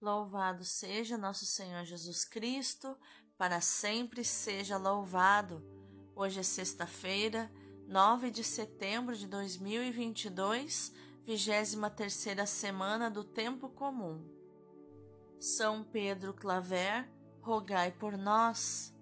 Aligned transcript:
Louvado 0.00 0.64
seja 0.64 1.18
nosso 1.18 1.44
Senhor 1.44 1.84
Jesus 1.84 2.24
Cristo, 2.24 2.96
para 3.36 3.60
sempre 3.60 4.22
seja 4.22 4.76
louvado. 4.76 5.60
Hoje 6.14 6.38
é 6.38 6.42
sexta-feira, 6.44 7.50
9 7.88 8.30
de 8.30 8.44
setembro 8.44 9.16
de 9.16 9.26
2022, 9.26 10.92
23 11.24 12.48
semana 12.48 13.10
do 13.10 13.24
Tempo 13.24 13.68
Comum. 13.70 14.24
São 15.40 15.82
Pedro 15.82 16.32
Claver, 16.32 17.10
rogai 17.40 17.90
por 17.90 18.16
nós. 18.16 18.94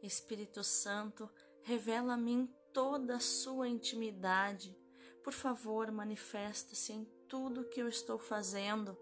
Espírito 0.00 0.62
Santo, 0.62 1.28
revela 1.64 2.14
a 2.14 2.16
mim 2.16 2.48
toda 2.72 3.16
a 3.16 3.20
sua 3.20 3.68
intimidade 3.68 4.83
por 5.24 5.32
favor, 5.32 5.90
manifesta-se 5.90 6.92
em 6.92 7.08
tudo 7.26 7.64
que 7.64 7.80
eu 7.80 7.88
estou 7.88 8.18
fazendo. 8.18 8.94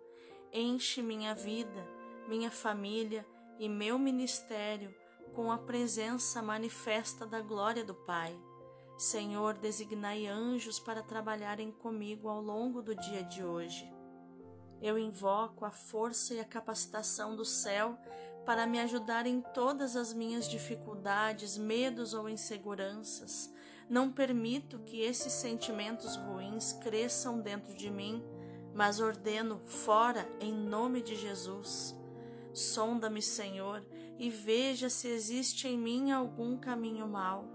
Enche 0.53 1.03
minha 1.03 1.35
vida, 1.35 1.85
minha 2.29 2.51
família 2.51 3.27
e 3.59 3.69
meu 3.69 3.99
ministério 3.99 4.95
com 5.35 5.51
a 5.51 5.59
presença 5.59 6.41
manifesta 6.41 7.27
da 7.27 7.41
glória 7.41 7.85
do 7.85 7.95
Pai. 7.95 8.39
Senhor, 8.97 9.59
designai 9.59 10.27
anjos 10.27 10.79
para 10.79 11.03
trabalharem 11.03 11.73
comigo 11.73 12.29
ao 12.29 12.41
longo 12.41 12.81
do 12.81 12.95
dia 12.95 13.25
de 13.25 13.43
hoje. 13.43 13.93
Eu 14.81 14.97
invoco 14.97 15.65
a 15.65 15.73
força 15.73 16.35
e 16.35 16.41
a 16.41 16.45
capacitação 16.45 17.35
do 17.35 17.45
céu 17.45 17.99
para 18.45 18.67
me 18.67 18.79
ajudar 18.79 19.27
em 19.27 19.41
todas 19.41 19.97
as 19.97 20.13
minhas 20.13 20.49
dificuldades, 20.49 21.59
medos 21.59 22.15
ou 22.15 22.29
inseguranças. 22.29 23.53
Não 23.89 24.11
permito 24.11 24.79
que 24.81 25.01
esses 25.01 25.33
sentimentos 25.33 26.17
ruins 26.17 26.73
cresçam 26.75 27.41
dentro 27.41 27.75
de 27.75 27.91
mim, 27.91 28.23
mas 28.75 29.01
ordeno 29.01 29.61
fora 29.65 30.29
em 30.41 30.53
nome 30.53 31.03
de 31.03 31.15
Jesus. 31.15 31.95
Sonda-me, 32.53 33.23
Senhor, 33.23 33.85
e 34.19 34.31
veja 34.31 34.89
se 34.89 35.09
existe 35.09 35.67
em 35.67 35.79
mim 35.79 36.11
algum 36.11 36.57
caminho 36.57 37.07
mau. 37.07 37.49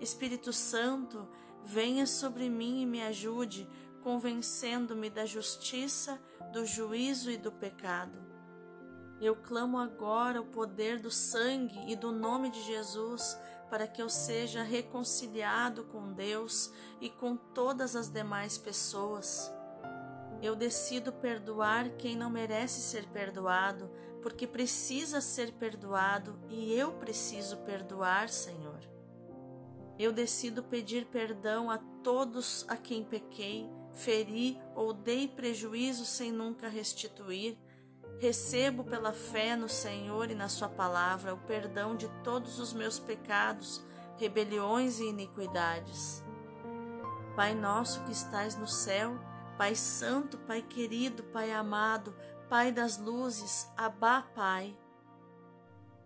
Espírito 0.00 0.52
Santo, 0.52 1.28
venha 1.64 2.06
sobre 2.06 2.48
mim 2.48 2.82
e 2.82 2.86
me 2.86 3.02
ajude, 3.02 3.68
convencendo-me 4.02 5.10
da 5.10 5.26
justiça, 5.26 6.20
do 6.52 6.64
juízo 6.64 7.30
e 7.30 7.36
do 7.36 7.50
pecado. 7.50 8.18
Eu 9.20 9.34
clamo 9.34 9.78
agora 9.78 10.40
o 10.40 10.46
poder 10.46 11.00
do 11.00 11.10
sangue 11.10 11.90
e 11.90 11.96
do 11.96 12.12
nome 12.12 12.50
de 12.50 12.62
Jesus 12.62 13.36
para 13.70 13.86
que 13.86 14.00
eu 14.00 14.08
seja 14.08 14.62
reconciliado 14.62 15.84
com 15.84 16.12
Deus 16.12 16.72
e 17.00 17.10
com 17.10 17.36
todas 17.36 17.96
as 17.96 18.08
demais 18.08 18.56
pessoas. 18.56 19.52
Eu 20.42 20.54
decido 20.54 21.12
perdoar 21.12 21.90
quem 21.90 22.16
não 22.16 22.30
merece 22.30 22.80
ser 22.80 23.06
perdoado, 23.08 23.90
porque 24.22 24.46
precisa 24.46 25.20
ser 25.20 25.52
perdoado 25.52 26.38
e 26.48 26.72
eu 26.74 26.92
preciso 26.92 27.56
perdoar, 27.58 28.28
Senhor. 28.28 28.80
Eu 29.98 30.12
decido 30.12 30.62
pedir 30.62 31.06
perdão 31.06 31.70
a 31.70 31.78
todos 32.02 32.64
a 32.68 32.76
quem 32.76 33.02
pequei, 33.02 33.68
feri 33.92 34.60
ou 34.74 34.92
dei 34.92 35.26
prejuízo 35.26 36.04
sem 36.04 36.30
nunca 36.30 36.68
restituir 36.68 37.56
Recebo 38.18 38.84
pela 38.84 39.12
fé 39.12 39.54
no 39.56 39.68
Senhor 39.68 40.30
e 40.30 40.34
na 40.34 40.48
Sua 40.48 40.68
palavra 40.68 41.34
o 41.34 41.38
perdão 41.38 41.94
de 41.94 42.08
todos 42.22 42.58
os 42.58 42.72
meus 42.72 42.98
pecados, 42.98 43.84
rebeliões 44.16 44.98
e 44.98 45.04
iniquidades. 45.04 46.24
Pai 47.34 47.54
nosso 47.54 48.02
que 48.04 48.12
estais 48.12 48.56
no 48.56 48.66
céu, 48.66 49.18
Pai 49.58 49.74
Santo, 49.74 50.38
Pai 50.38 50.62
querido, 50.62 51.22
Pai 51.24 51.52
amado, 51.52 52.14
Pai 52.48 52.72
das 52.72 52.96
luzes, 52.96 53.70
Abá, 53.76 54.22
Pai. 54.34 54.76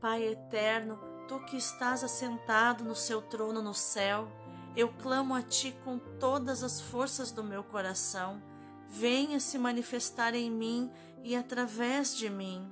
Pai 0.01 0.25
eterno, 0.25 0.99
Tu 1.31 1.39
que 1.45 1.57
estás 1.57 2.03
assentado 2.03 2.83
no 2.83 2.97
seu 2.97 3.23
trono 3.23 3.63
no 3.63 3.73
céu, 3.73 4.27
eu 4.75 4.89
clamo 4.95 5.33
a 5.33 5.41
Ti 5.43 5.79
com 5.85 5.97
todas 6.19 6.65
as 6.65 6.81
forças 6.81 7.31
do 7.31 7.45
meu 7.45 7.63
coração. 7.63 8.43
Venha 8.91 9.39
se 9.39 9.57
manifestar 9.57 10.35
em 10.35 10.51
mim 10.51 10.91
e 11.23 11.37
através 11.37 12.17
de 12.17 12.29
mim. 12.29 12.69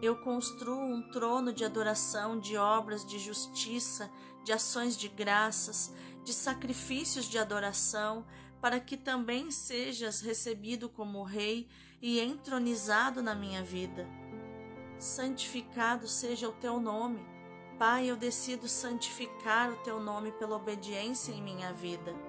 Eu 0.00 0.16
construo 0.22 0.80
um 0.80 1.02
trono 1.10 1.52
de 1.52 1.64
adoração, 1.64 2.38
de 2.38 2.56
obras 2.56 3.04
de 3.04 3.18
justiça, 3.18 4.08
de 4.44 4.52
ações 4.52 4.96
de 4.96 5.08
graças, 5.08 5.92
de 6.22 6.32
sacrifícios 6.32 7.24
de 7.24 7.36
adoração, 7.36 8.24
para 8.60 8.78
que 8.78 8.96
também 8.96 9.50
sejas 9.50 10.20
recebido 10.20 10.88
como 10.88 11.24
Rei 11.24 11.68
e 12.00 12.20
entronizado 12.20 13.20
na 13.20 13.34
minha 13.34 13.62
vida. 13.62 14.08
Santificado 15.00 16.06
seja 16.06 16.48
o 16.48 16.52
teu 16.52 16.78
nome. 16.78 17.20
Pai, 17.76 18.08
eu 18.08 18.16
decido 18.16 18.68
santificar 18.68 19.72
o 19.72 19.76
teu 19.82 20.00
nome 20.00 20.30
pela 20.32 20.56
obediência 20.56 21.32
em 21.32 21.42
minha 21.42 21.72
vida. 21.72 22.27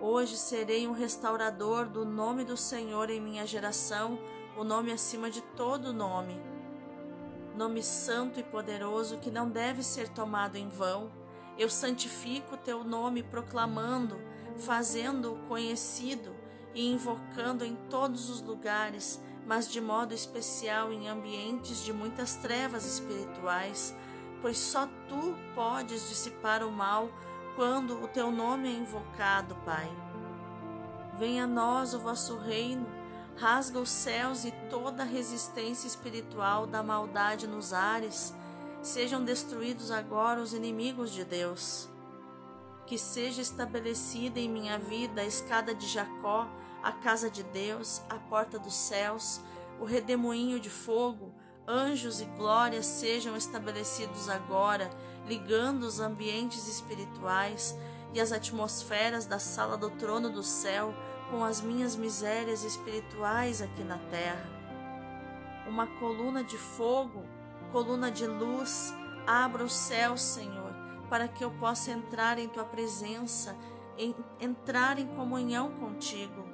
Hoje 0.00 0.36
serei 0.36 0.86
um 0.86 0.92
restaurador 0.92 1.86
do 1.86 2.04
nome 2.04 2.44
do 2.44 2.56
Senhor 2.56 3.10
em 3.10 3.20
minha 3.20 3.44
geração, 3.44 4.16
o 4.56 4.62
nome 4.62 4.92
acima 4.92 5.28
de 5.28 5.42
todo 5.56 5.92
nome. 5.92 6.40
Nome 7.56 7.82
santo 7.82 8.38
e 8.38 8.44
poderoso 8.44 9.18
que 9.18 9.28
não 9.28 9.50
deve 9.50 9.82
ser 9.82 10.08
tomado 10.08 10.54
em 10.54 10.68
vão. 10.68 11.10
Eu 11.58 11.68
santifico 11.68 12.56
teu 12.56 12.84
nome 12.84 13.24
proclamando, 13.24 14.20
fazendo-o 14.58 15.36
conhecido 15.48 16.32
e 16.72 16.92
invocando 16.92 17.64
em 17.64 17.74
todos 17.90 18.30
os 18.30 18.40
lugares, 18.40 19.20
mas 19.44 19.68
de 19.68 19.80
modo 19.80 20.14
especial 20.14 20.92
em 20.92 21.08
ambientes 21.08 21.84
de 21.84 21.92
muitas 21.92 22.36
trevas 22.36 22.86
espirituais, 22.86 23.92
pois 24.40 24.58
só 24.58 24.86
tu 25.08 25.34
podes 25.56 26.08
dissipar 26.08 26.62
o 26.62 26.70
mal 26.70 27.10
quando 27.58 28.00
o 28.04 28.06
teu 28.06 28.30
nome 28.30 28.68
é 28.68 28.72
invocado, 28.72 29.56
Pai. 29.64 29.90
Venha 31.18 31.42
a 31.42 31.46
nós 31.48 31.92
o 31.92 31.98
vosso 31.98 32.36
reino, 32.36 32.86
rasga 33.36 33.80
os 33.80 33.90
céus 33.90 34.44
e 34.44 34.52
toda 34.70 35.02
a 35.02 35.04
resistência 35.04 35.88
espiritual 35.88 36.68
da 36.68 36.84
maldade 36.84 37.48
nos 37.48 37.72
ares, 37.72 38.32
sejam 38.80 39.24
destruídos 39.24 39.90
agora 39.90 40.40
os 40.40 40.54
inimigos 40.54 41.10
de 41.10 41.24
Deus. 41.24 41.88
Que 42.86 42.96
seja 42.96 43.42
estabelecida 43.42 44.38
em 44.38 44.48
minha 44.48 44.78
vida 44.78 45.22
a 45.22 45.26
escada 45.26 45.74
de 45.74 45.88
Jacó, 45.88 46.46
a 46.80 46.92
casa 46.92 47.28
de 47.28 47.42
Deus, 47.42 48.00
a 48.08 48.20
porta 48.30 48.56
dos 48.56 48.74
céus, 48.74 49.40
o 49.80 49.84
redemoinho 49.84 50.60
de 50.60 50.70
fogo, 50.70 51.34
anjos 51.66 52.20
e 52.20 52.24
glórias 52.24 52.86
sejam 52.86 53.36
estabelecidos 53.36 54.28
agora, 54.28 54.88
ligando 55.28 55.82
os 55.82 56.00
ambientes 56.00 56.66
espirituais 56.66 57.76
e 58.14 58.20
as 58.20 58.32
atmosferas 58.32 59.26
da 59.26 59.38
sala 59.38 59.76
do 59.76 59.90
trono 59.90 60.30
do 60.30 60.42
céu 60.42 60.94
com 61.30 61.44
as 61.44 61.60
minhas 61.60 61.94
misérias 61.94 62.64
espirituais 62.64 63.60
aqui 63.60 63.84
na 63.84 63.98
terra. 64.10 64.48
Uma 65.68 65.86
coluna 65.98 66.42
de 66.42 66.56
fogo, 66.56 67.22
coluna 67.70 68.10
de 68.10 68.26
luz, 68.26 68.94
abra 69.26 69.62
o 69.62 69.68
céu, 69.68 70.16
Senhor, 70.16 70.72
para 71.10 71.28
que 71.28 71.44
eu 71.44 71.50
possa 71.50 71.90
entrar 71.90 72.38
em 72.38 72.48
tua 72.48 72.64
presença, 72.64 73.54
em, 73.98 74.16
entrar 74.40 74.98
em 74.98 75.06
comunhão 75.08 75.70
contigo. 75.72 76.48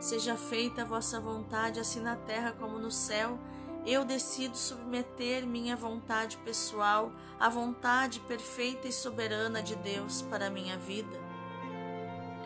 Seja 0.00 0.36
feita 0.36 0.82
a 0.82 0.84
vossa 0.84 1.20
vontade, 1.20 1.78
assim 1.78 2.00
na 2.00 2.16
terra 2.16 2.50
como 2.58 2.76
no 2.76 2.90
céu 2.90 3.38
eu 3.84 4.04
decido 4.04 4.56
submeter 4.56 5.44
minha 5.44 5.74
vontade 5.74 6.36
pessoal 6.38 7.12
à 7.38 7.48
vontade 7.48 8.20
perfeita 8.20 8.86
e 8.86 8.92
soberana 8.92 9.62
de 9.62 9.74
Deus 9.74 10.22
para 10.22 10.50
minha 10.50 10.76
vida. 10.76 11.20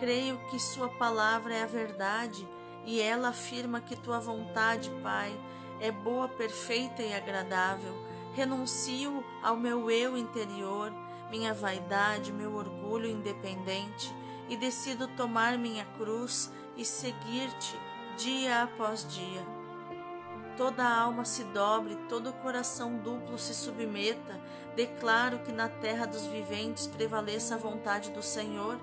Creio 0.00 0.38
que 0.50 0.58
Sua 0.58 0.88
palavra 0.88 1.54
é 1.54 1.62
a 1.62 1.66
verdade 1.66 2.46
e 2.86 3.00
ela 3.00 3.28
afirma 3.28 3.80
que 3.80 3.96
Tua 3.96 4.18
vontade, 4.18 4.90
Pai, 5.02 5.38
é 5.78 5.90
boa, 5.90 6.26
perfeita 6.26 7.02
e 7.02 7.12
agradável. 7.12 7.94
Renuncio 8.34 9.22
ao 9.42 9.56
meu 9.56 9.90
eu 9.90 10.16
interior, 10.16 10.92
minha 11.30 11.52
vaidade, 11.52 12.32
meu 12.32 12.54
orgulho 12.54 13.10
independente 13.10 14.14
e 14.48 14.56
decido 14.56 15.08
tomar 15.08 15.58
minha 15.58 15.84
cruz 15.98 16.50
e 16.76 16.84
seguir-te 16.84 17.78
dia 18.16 18.62
após 18.62 19.06
dia 19.06 19.55
toda 20.56 20.82
a 20.82 21.00
alma 21.00 21.24
se 21.24 21.44
dobre, 21.44 21.96
todo 22.08 22.30
o 22.30 22.32
coração 22.34 22.96
duplo 22.98 23.38
se 23.38 23.54
submeta. 23.54 24.40
Declaro 24.74 25.40
que 25.40 25.52
na 25.52 25.68
terra 25.68 26.06
dos 26.06 26.26
viventes 26.26 26.86
prevaleça 26.86 27.54
a 27.54 27.58
vontade 27.58 28.10
do 28.10 28.22
Senhor, 28.22 28.78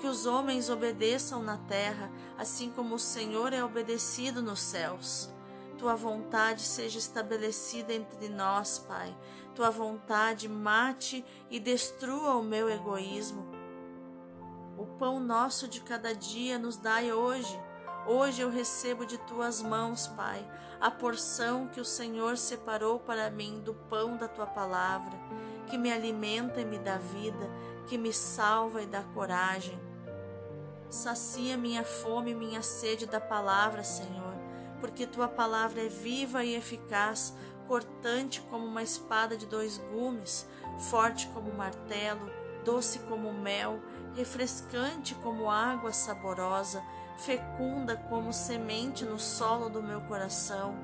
que 0.00 0.06
os 0.06 0.26
homens 0.26 0.70
obedeçam 0.70 1.42
na 1.42 1.58
terra, 1.58 2.10
assim 2.38 2.70
como 2.70 2.94
o 2.94 2.98
Senhor 2.98 3.52
é 3.52 3.62
obedecido 3.62 4.42
nos 4.42 4.60
céus. 4.60 5.30
Tua 5.78 5.94
vontade 5.94 6.62
seja 6.62 6.98
estabelecida 6.98 7.92
entre 7.92 8.28
nós, 8.28 8.78
Pai. 8.78 9.16
Tua 9.54 9.70
vontade 9.70 10.48
mate 10.48 11.24
e 11.50 11.58
destrua 11.58 12.34
o 12.34 12.42
meu 12.42 12.68
egoísmo. 12.68 13.46
O 14.76 14.86
pão 14.98 15.20
nosso 15.20 15.68
de 15.68 15.80
cada 15.80 16.14
dia 16.14 16.58
nos 16.58 16.76
dai 16.76 17.12
hoje. 17.12 17.58
Hoje 18.12 18.42
eu 18.42 18.50
recebo 18.50 19.06
de 19.06 19.16
tuas 19.18 19.62
mãos, 19.62 20.08
Pai, 20.08 20.44
a 20.80 20.90
porção 20.90 21.68
que 21.68 21.80
o 21.80 21.84
Senhor 21.84 22.36
separou 22.36 22.98
para 22.98 23.30
mim 23.30 23.60
do 23.60 23.72
pão 23.72 24.16
da 24.16 24.26
tua 24.26 24.48
palavra, 24.48 25.16
que 25.68 25.78
me 25.78 25.92
alimenta 25.92 26.60
e 26.60 26.64
me 26.64 26.76
dá 26.76 26.98
vida, 26.98 27.48
que 27.86 27.96
me 27.96 28.12
salva 28.12 28.82
e 28.82 28.86
dá 28.86 29.04
coragem. 29.14 29.78
Sacia 30.88 31.56
minha 31.56 31.84
fome 31.84 32.32
e 32.32 32.34
minha 32.34 32.62
sede 32.62 33.06
da 33.06 33.20
palavra, 33.20 33.84
Senhor, 33.84 34.34
porque 34.80 35.06
tua 35.06 35.28
palavra 35.28 35.80
é 35.80 35.88
viva 35.88 36.42
e 36.42 36.56
eficaz, 36.56 37.32
cortante 37.68 38.40
como 38.50 38.66
uma 38.66 38.82
espada 38.82 39.36
de 39.36 39.46
dois 39.46 39.78
gumes, 39.78 40.48
forte 40.90 41.28
como 41.28 41.48
um 41.48 41.56
martelo, 41.56 42.28
doce 42.64 42.98
como 43.08 43.32
mel, 43.32 43.80
refrescante 44.16 45.14
como 45.14 45.48
água 45.48 45.92
saborosa, 45.92 46.82
fecunda 47.24 47.96
como 47.96 48.32
semente 48.32 49.04
no 49.04 49.18
solo 49.18 49.68
do 49.68 49.82
meu 49.82 50.00
coração, 50.02 50.74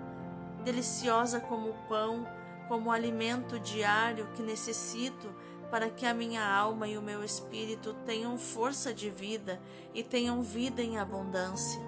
deliciosa 0.65 1.41
como 1.41 1.75
pão, 1.89 2.27
como 2.69 2.91
alimento 2.91 3.59
diário 3.59 4.29
que 4.35 4.43
necessito 4.43 5.35
para 5.71 5.91
que 5.91 6.07
a 6.07 6.15
minha 6.15 6.45
alma 6.47 6.87
e 6.87 6.97
o 6.97 7.03
meu 7.03 7.25
espírito 7.25 7.95
tenham 8.05 8.39
força 8.39 8.93
de 8.93 9.11
vida 9.11 9.61
e 9.95 10.03
tenham 10.03 10.43
vida 10.43 10.83
em 10.83 10.99
abundância. 10.99 11.81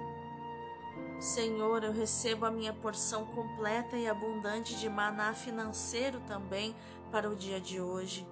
Senhor, 1.20 1.82
eu 1.82 1.92
recebo 1.92 2.46
a 2.46 2.50
minha 2.50 2.72
porção 2.72 3.26
completa 3.26 3.96
e 3.96 4.08
abundante 4.08 4.76
de 4.76 4.88
maná 4.88 5.34
financeiro 5.34 6.20
também 6.26 6.74
para 7.10 7.28
o 7.28 7.34
dia 7.34 7.60
de 7.60 7.80
hoje. 7.80 8.26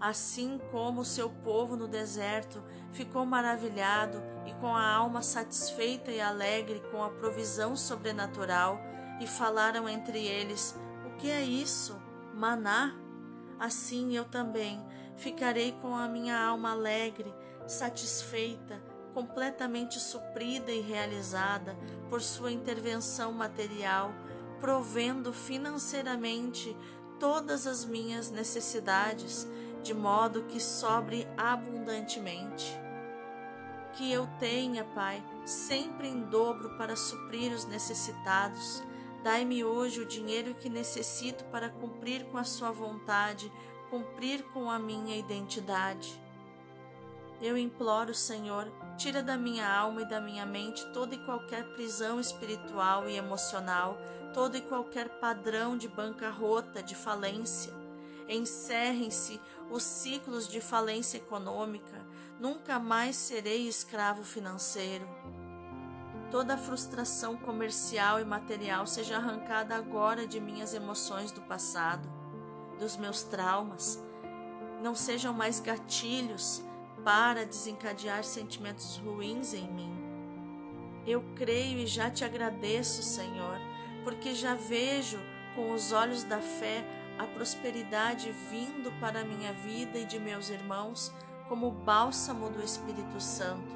Assim 0.00 0.60
como 0.70 1.04
seu 1.04 1.30
povo 1.30 1.76
no 1.76 1.88
deserto 1.88 2.62
ficou 2.92 3.24
maravilhado 3.24 4.22
e 4.46 4.52
com 4.54 4.76
a 4.76 4.92
alma 4.92 5.22
satisfeita 5.22 6.10
e 6.10 6.20
alegre 6.20 6.82
com 6.90 7.02
a 7.02 7.10
provisão 7.10 7.74
sobrenatural, 7.74 8.78
e 9.20 9.26
falaram 9.26 9.88
entre 9.88 10.24
eles: 10.26 10.76
O 11.06 11.16
que 11.16 11.30
é 11.30 11.42
isso? 11.42 11.96
Maná? 12.34 12.94
Assim 13.58 14.14
eu 14.14 14.24
também 14.24 14.84
ficarei 15.16 15.72
com 15.80 15.94
a 15.94 16.06
minha 16.06 16.38
alma 16.38 16.72
alegre, 16.72 17.32
satisfeita, 17.66 18.82
completamente 19.14 19.98
suprida 19.98 20.70
e 20.70 20.82
realizada 20.82 21.74
por 22.10 22.20
sua 22.20 22.52
intervenção 22.52 23.32
material, 23.32 24.12
provendo 24.60 25.32
financeiramente 25.32 26.76
todas 27.18 27.66
as 27.66 27.82
minhas 27.82 28.30
necessidades, 28.30 29.48
de 29.86 29.94
modo 29.94 30.42
que 30.42 30.60
sobre 30.60 31.28
abundantemente. 31.36 32.76
Que 33.92 34.12
eu 34.12 34.28
tenha, 34.38 34.84
Pai, 34.84 35.22
sempre 35.44 36.08
em 36.08 36.22
dobro 36.24 36.76
para 36.76 36.96
suprir 36.96 37.52
os 37.52 37.64
necessitados. 37.64 38.82
Dai-me 39.22 39.64
hoje 39.64 40.00
o 40.00 40.06
dinheiro 40.06 40.54
que 40.54 40.68
necessito 40.68 41.44
para 41.46 41.70
cumprir 41.70 42.24
com 42.26 42.36
a 42.36 42.44
Sua 42.44 42.72
vontade, 42.72 43.50
cumprir 43.88 44.42
com 44.52 44.68
a 44.68 44.78
minha 44.78 45.16
identidade. 45.16 46.20
Eu 47.40 47.56
imploro, 47.56 48.12
Senhor, 48.12 48.66
tira 48.96 49.22
da 49.22 49.36
minha 49.36 49.72
alma 49.72 50.02
e 50.02 50.08
da 50.08 50.20
minha 50.20 50.44
mente 50.44 50.84
toda 50.92 51.14
e 51.14 51.24
qualquer 51.24 51.64
prisão 51.74 52.18
espiritual 52.18 53.08
e 53.08 53.16
emocional, 53.16 53.96
todo 54.34 54.56
e 54.56 54.62
qualquer 54.62 55.20
padrão 55.20 55.76
de 55.76 55.86
bancarrota, 55.86 56.82
de 56.82 56.94
falência. 56.94 57.85
Encerrem-se 58.28 59.40
os 59.70 59.82
ciclos 59.82 60.48
de 60.48 60.60
falência 60.60 61.18
econômica, 61.18 62.04
nunca 62.40 62.78
mais 62.78 63.16
serei 63.16 63.68
escravo 63.68 64.24
financeiro. 64.24 65.08
Toda 66.30 66.56
frustração 66.56 67.36
comercial 67.36 68.20
e 68.20 68.24
material 68.24 68.86
seja 68.86 69.16
arrancada 69.16 69.76
agora 69.76 70.26
de 70.26 70.40
minhas 70.40 70.74
emoções 70.74 71.30
do 71.30 71.40
passado, 71.42 72.08
dos 72.80 72.96
meus 72.96 73.22
traumas. 73.22 74.02
Não 74.82 74.94
sejam 74.94 75.32
mais 75.32 75.60
gatilhos 75.60 76.62
para 77.04 77.46
desencadear 77.46 78.24
sentimentos 78.24 78.96
ruins 78.96 79.54
em 79.54 79.70
mim. 79.70 79.94
Eu 81.06 81.22
creio 81.36 81.78
e 81.78 81.86
já 81.86 82.10
te 82.10 82.24
agradeço, 82.24 83.00
Senhor, 83.04 83.58
porque 84.02 84.34
já 84.34 84.54
vejo 84.54 85.18
com 85.54 85.72
os 85.72 85.92
olhos 85.92 86.24
da 86.24 86.40
fé 86.40 86.84
a 87.18 87.26
prosperidade 87.26 88.30
vindo 88.50 88.92
para 89.00 89.20
a 89.20 89.24
minha 89.24 89.52
vida 89.52 89.98
e 89.98 90.04
de 90.04 90.18
meus 90.18 90.50
irmãos 90.50 91.12
como 91.48 91.70
bálsamo 91.70 92.50
do 92.50 92.62
Espírito 92.62 93.20
Santo. 93.20 93.74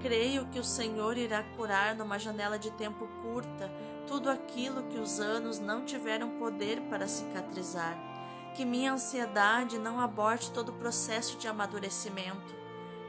Creio 0.00 0.46
que 0.46 0.58
o 0.58 0.64
Senhor 0.64 1.16
irá 1.16 1.42
curar 1.56 1.94
numa 1.94 2.18
janela 2.18 2.58
de 2.58 2.70
tempo 2.72 3.08
curta 3.22 3.70
tudo 4.06 4.30
aquilo 4.30 4.84
que 4.84 4.98
os 4.98 5.18
anos 5.18 5.58
não 5.58 5.84
tiveram 5.84 6.38
poder 6.38 6.80
para 6.82 7.08
cicatrizar 7.08 8.16
que 8.56 8.64
minha 8.64 8.94
ansiedade 8.94 9.78
não 9.78 10.00
aborte 10.00 10.50
todo 10.50 10.70
o 10.70 10.78
processo 10.78 11.36
de 11.36 11.46
amadurecimento. 11.46 12.54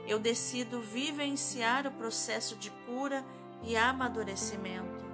Eu 0.05 0.19
decido 0.19 0.81
vivenciar 0.81 1.87
o 1.87 1.91
processo 1.91 2.57
de 2.57 2.69
cura 2.85 3.23
e 3.63 3.77
amadurecimento. 3.77 5.06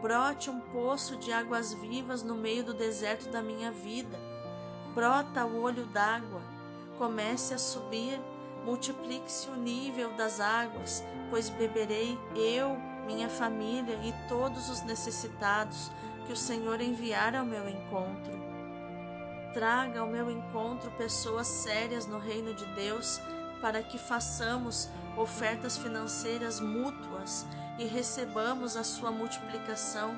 Brote 0.00 0.50
um 0.50 0.60
poço 0.60 1.16
de 1.16 1.32
águas 1.32 1.72
vivas 1.72 2.22
no 2.22 2.34
meio 2.34 2.64
do 2.64 2.74
deserto 2.74 3.28
da 3.30 3.42
minha 3.42 3.70
vida. 3.70 4.18
Brota 4.94 5.44
o 5.44 5.60
olho 5.60 5.86
d'água. 5.86 6.40
Comece 6.98 7.54
a 7.54 7.58
subir. 7.58 8.20
Multiplique-se 8.64 9.48
o 9.48 9.54
nível 9.54 10.12
das 10.16 10.40
águas, 10.40 11.04
pois 11.30 11.48
beberei 11.48 12.18
eu, 12.34 12.76
minha 13.06 13.28
família 13.28 13.94
e 14.02 14.12
todos 14.28 14.68
os 14.68 14.82
necessitados 14.82 15.90
que 16.26 16.32
o 16.32 16.36
Senhor 16.36 16.80
enviar 16.80 17.36
ao 17.36 17.44
meu 17.44 17.68
encontro 17.68 18.46
traga 19.56 20.00
ao 20.00 20.06
meu 20.06 20.30
encontro 20.30 20.90
pessoas 20.98 21.46
sérias 21.46 22.06
no 22.06 22.18
reino 22.18 22.52
de 22.52 22.66
Deus 22.74 23.18
para 23.58 23.82
que 23.82 23.96
façamos 23.96 24.86
ofertas 25.16 25.78
financeiras 25.78 26.60
mútuas 26.60 27.46
e 27.78 27.84
recebamos 27.84 28.76
a 28.76 28.84
sua 28.84 29.10
multiplicação. 29.10 30.16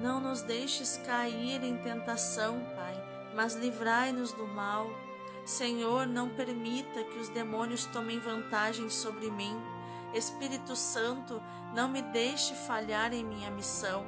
Não 0.00 0.20
nos 0.20 0.42
deixes 0.42 0.96
cair 1.06 1.62
em 1.62 1.76
tentação, 1.76 2.60
Pai, 2.74 3.30
mas 3.34 3.54
livrai-nos 3.54 4.32
do 4.32 4.46
mal. 4.46 4.88
Senhor, 5.44 6.06
não 6.06 6.28
permita 6.28 7.04
que 7.04 7.18
os 7.18 7.28
demônios 7.28 7.84
tomem 7.86 8.18
vantagem 8.18 8.88
sobre 8.88 9.30
mim. 9.30 9.56
Espírito 10.14 10.76
Santo, 10.76 11.42
não 11.74 11.88
me 11.88 12.02
deixe 12.02 12.54
falhar 12.54 13.12
em 13.12 13.24
minha 13.24 13.50
missão. 13.50 14.06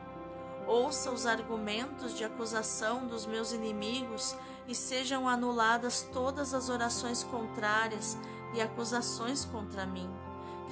Ouça 0.66 1.10
os 1.10 1.26
argumentos 1.26 2.16
de 2.16 2.25
acusação 2.25 3.06
dos 3.06 3.26
meus 3.26 3.52
inimigos 3.52 4.37
e 4.66 4.75
sejam 4.75 5.28
anuladas 5.28 6.08
todas 6.12 6.54
as 6.54 6.68
orações 6.68 7.22
contrárias 7.22 8.16
e 8.54 8.60
acusações 8.60 9.44
contra 9.44 9.84
mim. 9.84 10.10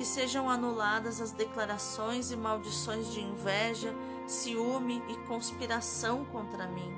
Que 0.02 0.08
sejam 0.08 0.50
anuladas 0.50 1.20
as 1.20 1.30
declarações 1.30 2.32
e 2.32 2.36
maldições 2.36 3.12
de 3.12 3.20
inveja, 3.20 3.94
ciúme 4.26 5.00
e 5.08 5.16
conspiração 5.28 6.24
contra 6.24 6.66
mim. 6.66 6.92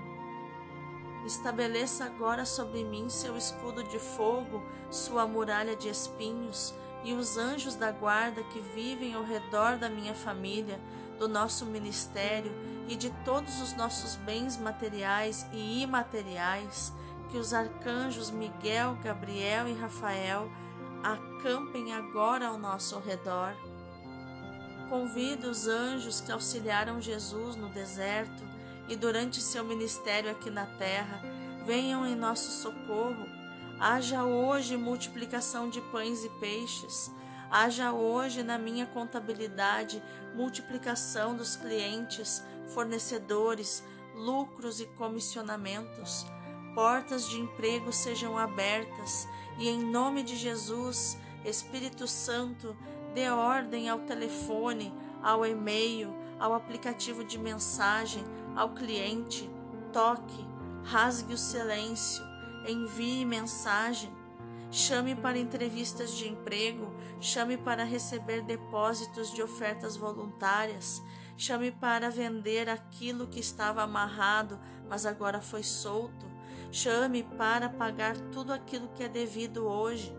Estabeleça 1.26 2.06
agora 2.06 2.46
sobre 2.46 2.82
mim 2.82 3.10
seu 3.10 3.36
escudo 3.36 3.84
de 3.84 3.98
fogo, 3.98 4.62
sua 4.90 5.26
muralha 5.26 5.76
de 5.76 5.86
espinhos, 5.86 6.74
e 7.04 7.12
os 7.12 7.36
anjos 7.36 7.74
da 7.74 7.92
guarda 7.92 8.42
que 8.42 8.60
vivem 8.74 9.12
ao 9.12 9.22
redor 9.22 9.76
da 9.76 9.90
minha 9.90 10.14
família, 10.14 10.80
do 11.18 11.28
nosso 11.28 11.66
ministério 11.66 12.52
e 12.88 12.96
de 12.96 13.10
todos 13.22 13.60
os 13.60 13.74
nossos 13.74 14.16
bens 14.16 14.56
materiais 14.56 15.46
e 15.52 15.82
imateriais, 15.82 16.90
que 17.28 17.36
os 17.36 17.52
arcanjos 17.52 18.30
Miguel, 18.30 18.96
Gabriel 19.02 19.68
e 19.68 19.74
Rafael 19.74 20.50
acampem 21.04 21.92
agora 21.92 22.48
ao 22.48 22.58
nosso 22.58 22.98
redor. 22.98 23.54
Convido 24.88 25.50
os 25.50 25.68
anjos 25.68 26.20
que 26.20 26.32
auxiliaram 26.32 27.00
Jesus 27.00 27.54
no 27.54 27.68
deserto 27.68 28.42
e 28.88 28.96
durante 28.96 29.40
seu 29.40 29.64
ministério 29.64 30.30
aqui 30.30 30.50
na 30.50 30.66
terra, 30.66 31.20
venham 31.64 32.06
em 32.06 32.16
nosso 32.16 32.50
socorro. 32.50 33.26
Haja 33.78 34.24
hoje 34.24 34.76
multiplicação 34.76 35.68
de 35.68 35.80
pães 35.80 36.24
e 36.24 36.28
peixes 36.40 37.12
Haja 37.54 37.92
hoje 37.92 38.42
na 38.42 38.58
minha 38.58 38.84
contabilidade 38.84 40.02
multiplicação 40.34 41.36
dos 41.36 41.54
clientes, 41.54 42.42
fornecedores, 42.74 43.80
lucros 44.12 44.80
e 44.80 44.86
comissionamentos. 44.86 46.26
Portas 46.74 47.28
de 47.28 47.38
emprego 47.38 47.92
sejam 47.92 48.36
abertas 48.36 49.28
e, 49.58 49.68
em 49.68 49.84
nome 49.84 50.22
de 50.22 50.36
Jesus, 50.36 51.18
Espírito 51.44 52.06
Santo, 52.06 52.76
dê 53.14 53.28
ordem 53.28 53.88
ao 53.88 54.00
telefone, 54.00 54.92
ao 55.22 55.46
e-mail, 55.46 56.14
ao 56.38 56.54
aplicativo 56.54 57.24
de 57.24 57.38
mensagem, 57.38 58.24
ao 58.56 58.70
cliente. 58.70 59.48
Toque, 59.92 60.46
rasgue 60.82 61.34
o 61.34 61.38
silêncio, 61.38 62.24
envie 62.66 63.24
mensagem 63.24 64.12
chame 64.74 65.14
para 65.14 65.38
entrevistas 65.38 66.16
de 66.16 66.28
emprego, 66.28 66.92
chame 67.20 67.56
para 67.56 67.84
receber 67.84 68.42
depósitos 68.42 69.32
de 69.32 69.40
ofertas 69.40 69.96
voluntárias, 69.96 71.00
chame 71.36 71.70
para 71.70 72.10
vender 72.10 72.68
aquilo 72.68 73.28
que 73.28 73.38
estava 73.38 73.84
amarrado, 73.84 74.58
mas 74.88 75.06
agora 75.06 75.40
foi 75.40 75.62
solto, 75.62 76.26
chame 76.74 77.22
para 77.22 77.68
pagar 77.68 78.18
tudo 78.32 78.52
aquilo 78.52 78.88
que 78.88 79.04
é 79.04 79.08
devido 79.08 79.64
hoje. 79.64 80.12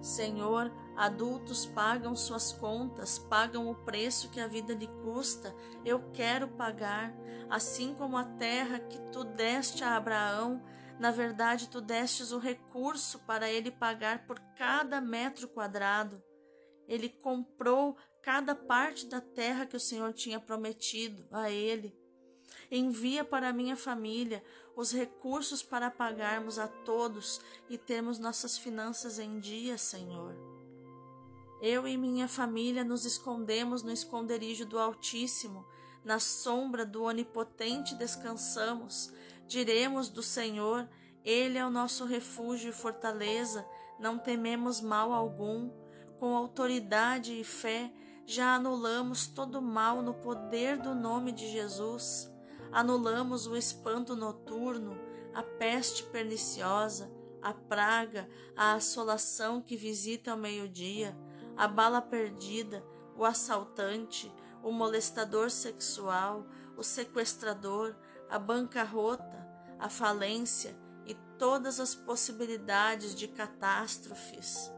Senhor, 0.00 0.72
adultos 0.96 1.64
pagam 1.66 2.16
suas 2.16 2.52
contas, 2.52 3.18
pagam 3.18 3.70
o 3.70 3.74
preço 3.74 4.28
que 4.30 4.40
a 4.40 4.48
vida 4.48 4.74
lhe 4.74 4.88
custa. 4.88 5.54
Eu 5.84 6.10
quero 6.10 6.48
pagar, 6.48 7.14
assim 7.48 7.94
como 7.94 8.16
a 8.16 8.24
terra 8.24 8.80
que 8.80 8.98
tu 9.12 9.22
deste 9.22 9.84
a 9.84 9.96
Abraão, 9.96 10.62
na 10.98 11.12
verdade, 11.12 11.68
tu 11.68 11.80
destes 11.80 12.32
o 12.32 12.38
recurso 12.38 13.20
para 13.20 13.48
ele 13.48 13.70
pagar 13.70 14.26
por 14.26 14.40
cada 14.56 15.00
metro 15.00 15.46
quadrado. 15.48 16.22
Ele 16.88 17.08
comprou 17.08 17.96
cada 18.20 18.54
parte 18.54 19.06
da 19.06 19.20
terra 19.20 19.64
que 19.64 19.76
o 19.76 19.80
Senhor 19.80 20.12
tinha 20.12 20.40
prometido 20.40 21.24
a 21.30 21.50
ele. 21.50 21.99
Envia 22.70 23.24
para 23.24 23.52
minha 23.52 23.76
família 23.76 24.44
os 24.76 24.92
recursos 24.92 25.62
para 25.62 25.90
pagarmos 25.90 26.58
a 26.58 26.68
todos 26.68 27.40
e 27.68 27.76
termos 27.76 28.18
nossas 28.18 28.56
finanças 28.56 29.18
em 29.18 29.40
dia, 29.40 29.76
Senhor. 29.76 30.36
Eu 31.60 31.86
e 31.86 31.96
minha 31.96 32.28
família 32.28 32.84
nos 32.84 33.04
escondemos 33.04 33.82
no 33.82 33.90
esconderijo 33.90 34.64
do 34.64 34.78
Altíssimo, 34.78 35.66
na 36.04 36.18
sombra 36.18 36.86
do 36.86 37.02
Onipotente 37.02 37.94
descansamos. 37.94 39.12
Diremos 39.46 40.08
do 40.08 40.22
Senhor: 40.22 40.88
Ele 41.24 41.58
é 41.58 41.66
o 41.66 41.70
nosso 41.70 42.04
refúgio 42.04 42.70
e 42.70 42.72
fortaleza, 42.72 43.66
não 43.98 44.18
tememos 44.18 44.80
mal 44.80 45.12
algum. 45.12 45.70
Com 46.18 46.36
autoridade 46.36 47.38
e 47.38 47.42
fé, 47.42 47.92
já 48.26 48.54
anulamos 48.54 49.26
todo 49.26 49.60
mal 49.60 50.02
no 50.02 50.14
poder 50.14 50.78
do 50.78 50.94
nome 50.94 51.32
de 51.32 51.50
Jesus. 51.50 52.30
Anulamos 52.72 53.46
o 53.46 53.56
espanto 53.56 54.14
noturno, 54.14 54.96
a 55.34 55.42
peste 55.42 56.04
perniciosa, 56.04 57.10
a 57.42 57.52
praga, 57.52 58.28
a 58.56 58.74
assolação 58.74 59.60
que 59.60 59.76
visita 59.76 60.30
ao 60.30 60.36
meio-dia, 60.36 61.16
a 61.56 61.66
bala 61.66 62.00
perdida, 62.00 62.84
o 63.16 63.24
assaltante, 63.24 64.32
o 64.62 64.70
molestador 64.70 65.50
sexual, 65.50 66.46
o 66.76 66.82
sequestrador, 66.82 67.94
a 68.28 68.38
bancarrota, 68.38 69.46
a 69.78 69.88
falência 69.88 70.78
e 71.06 71.14
todas 71.38 71.80
as 71.80 71.94
possibilidades 71.94 73.14
de 73.14 73.26
catástrofes, 73.26 74.70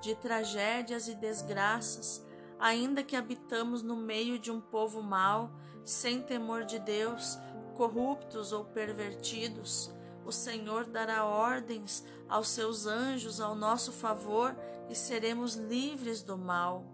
de 0.00 0.14
tragédias 0.16 1.08
e 1.08 1.14
desgraças, 1.14 2.24
ainda 2.58 3.02
que 3.02 3.16
habitamos 3.16 3.82
no 3.82 3.96
meio 3.96 4.38
de 4.38 4.50
um 4.50 4.60
povo 4.60 5.02
mau, 5.02 5.52
sem 5.84 6.22
temor 6.22 6.64
de 6.64 6.78
Deus, 6.78 7.38
corruptos 7.76 8.52
ou 8.52 8.64
pervertidos, 8.64 9.90
o 10.24 10.32
Senhor 10.32 10.86
dará 10.86 11.24
ordens 11.24 12.02
aos 12.28 12.48
seus 12.48 12.86
anjos 12.86 13.40
ao 13.40 13.54
nosso 13.54 13.92
favor 13.92 14.56
e 14.88 14.94
seremos 14.94 15.54
livres 15.54 16.22
do 16.22 16.36
mal. 16.38 16.84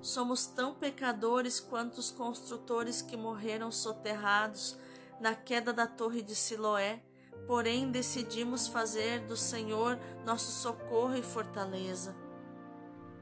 Somos 0.00 0.46
tão 0.46 0.74
pecadores 0.74 1.60
quanto 1.60 1.98
os 1.98 2.10
construtores 2.10 3.02
que 3.02 3.16
morreram 3.16 3.70
soterrados 3.70 4.78
na 5.20 5.34
queda 5.34 5.72
da 5.72 5.86
torre 5.86 6.22
de 6.22 6.34
Siloé, 6.34 7.02
porém 7.46 7.90
decidimos 7.90 8.68
fazer 8.68 9.20
do 9.26 9.36
Senhor 9.36 9.98
nosso 10.24 10.52
socorro 10.52 11.16
e 11.16 11.22
fortaleza. 11.22 12.16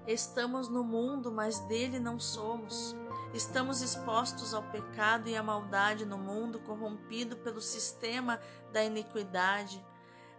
Estamos 0.07 0.69
no 0.69 0.85
mundo, 0.85 1.33
mas 1.33 1.59
dele 1.61 1.99
não 1.99 2.21
somos. 2.21 2.95
Estamos 3.35 3.83
expostos 3.83 4.55
ao 4.55 4.63
pecado 4.63 5.29
e 5.29 5.37
à 5.37 5.43
maldade 5.43 6.05
no 6.05 6.19
mundo 6.19 6.59
corrompido 6.61 7.37
pelo 7.37 7.61
sistema 7.61 8.41
da 8.73 8.83
iniquidade, 8.83 9.85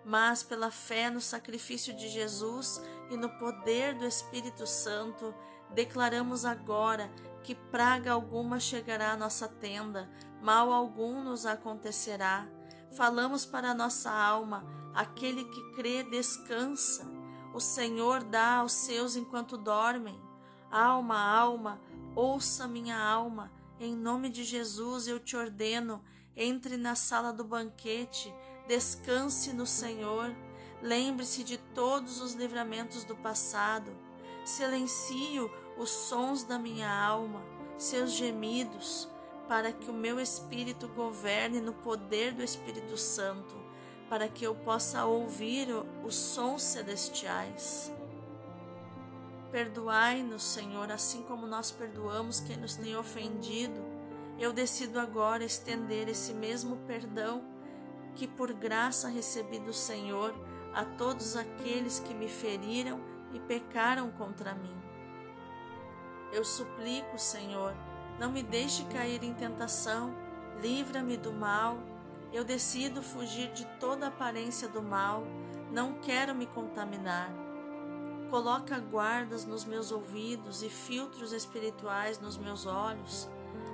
mas 0.03 0.41
pela 0.41 0.71
fé 0.71 1.09
no 1.09 1.21
sacrifício 1.21 1.95
de 1.95 2.09
Jesus 2.09 2.81
e 3.09 3.17
no 3.17 3.29
poder 3.37 3.95
do 3.95 4.05
Espírito 4.05 4.65
Santo, 4.65 5.33
declaramos 5.69 6.45
agora 6.45 7.11
que 7.43 7.53
praga 7.53 8.11
alguma 8.11 8.59
chegará 8.59 9.11
à 9.11 9.17
nossa 9.17 9.47
tenda, 9.47 10.09
mal 10.41 10.71
algum 10.73 11.23
nos 11.23 11.45
acontecerá. 11.45 12.47
Falamos 12.95 13.45
para 13.45 13.73
nossa 13.73 14.11
alma, 14.11 14.65
aquele 14.95 15.45
que 15.45 15.71
crê 15.75 16.03
descansa 16.03 17.19
o 17.53 17.59
Senhor 17.59 18.23
dá 18.23 18.57
aos 18.57 18.73
seus 18.73 19.15
enquanto 19.15 19.57
dormem. 19.57 20.19
Alma, 20.71 21.17
alma, 21.19 21.81
ouça 22.15 22.67
minha 22.67 22.97
alma, 22.97 23.51
em 23.79 23.95
nome 23.95 24.29
de 24.29 24.43
Jesus 24.43 25.07
eu 25.07 25.19
te 25.19 25.35
ordeno, 25.35 26.03
entre 26.35 26.77
na 26.77 26.95
sala 26.95 27.31
do 27.31 27.43
banquete, 27.43 28.33
descanse 28.67 29.53
no 29.53 29.65
Senhor, 29.65 30.35
lembre-se 30.81 31.43
de 31.43 31.57
todos 31.57 32.21
os 32.21 32.33
livramentos 32.33 33.03
do 33.03 33.15
passado, 33.15 33.91
silencio 34.45 35.51
os 35.77 35.89
sons 35.89 36.43
da 36.43 36.57
minha 36.57 36.91
alma, 36.91 37.41
seus 37.77 38.11
gemidos, 38.11 39.07
para 39.47 39.71
que 39.71 39.89
o 39.89 39.93
meu 39.93 40.19
espírito 40.19 40.87
governe 40.89 41.59
no 41.59 41.73
poder 41.73 42.33
do 42.33 42.43
Espírito 42.43 42.97
Santo 42.97 43.69
para 44.09 44.27
que 44.27 44.43
eu 44.43 44.55
possa 44.55 45.05
ouvir 45.05 45.67
os 46.03 46.15
sons 46.15 46.63
celestiais. 46.63 47.91
Perdoai-nos, 49.51 50.43
Senhor, 50.43 50.91
assim 50.91 51.23
como 51.23 51.47
nós 51.47 51.71
perdoamos 51.71 52.39
quem 52.39 52.57
nos 52.57 52.75
tem 52.75 52.95
ofendido. 52.95 53.83
Eu 54.37 54.53
decido 54.53 54.99
agora 54.99 55.43
estender 55.43 56.07
esse 56.07 56.33
mesmo 56.33 56.77
perdão 56.87 57.43
que 58.15 58.27
por 58.27 58.53
graça 58.53 59.07
recebi 59.07 59.59
do 59.59 59.73
Senhor 59.73 60.33
a 60.73 60.85
todos 60.85 61.35
aqueles 61.35 61.99
que 61.99 62.13
me 62.13 62.29
feriram 62.29 63.01
e 63.33 63.39
pecaram 63.39 64.11
contra 64.11 64.53
mim. 64.53 64.75
Eu 66.31 66.45
suplico, 66.45 67.17
Senhor, 67.17 67.73
não 68.19 68.31
me 68.31 68.43
deixe 68.43 68.85
cair 68.85 69.23
em 69.23 69.33
tentação, 69.33 70.13
livra-me 70.61 71.17
do 71.17 71.33
mal 71.33 71.77
eu 72.31 72.43
decido 72.43 73.01
fugir 73.01 73.51
de 73.53 73.65
toda 73.79 74.07
aparência 74.07 74.67
do 74.67 74.83
mal, 74.83 75.23
não 75.71 75.93
quero 75.93 76.35
me 76.35 76.45
contaminar. 76.45 77.31
Coloca 78.29 78.77
guardas 78.77 79.43
nos 79.43 79.65
meus 79.65 79.91
ouvidos 79.91 80.61
e 80.61 80.69
filtros 80.69 81.33
espirituais 81.33 82.19
nos 82.19 82.37
meus 82.37 82.67
olhos. 82.67 83.27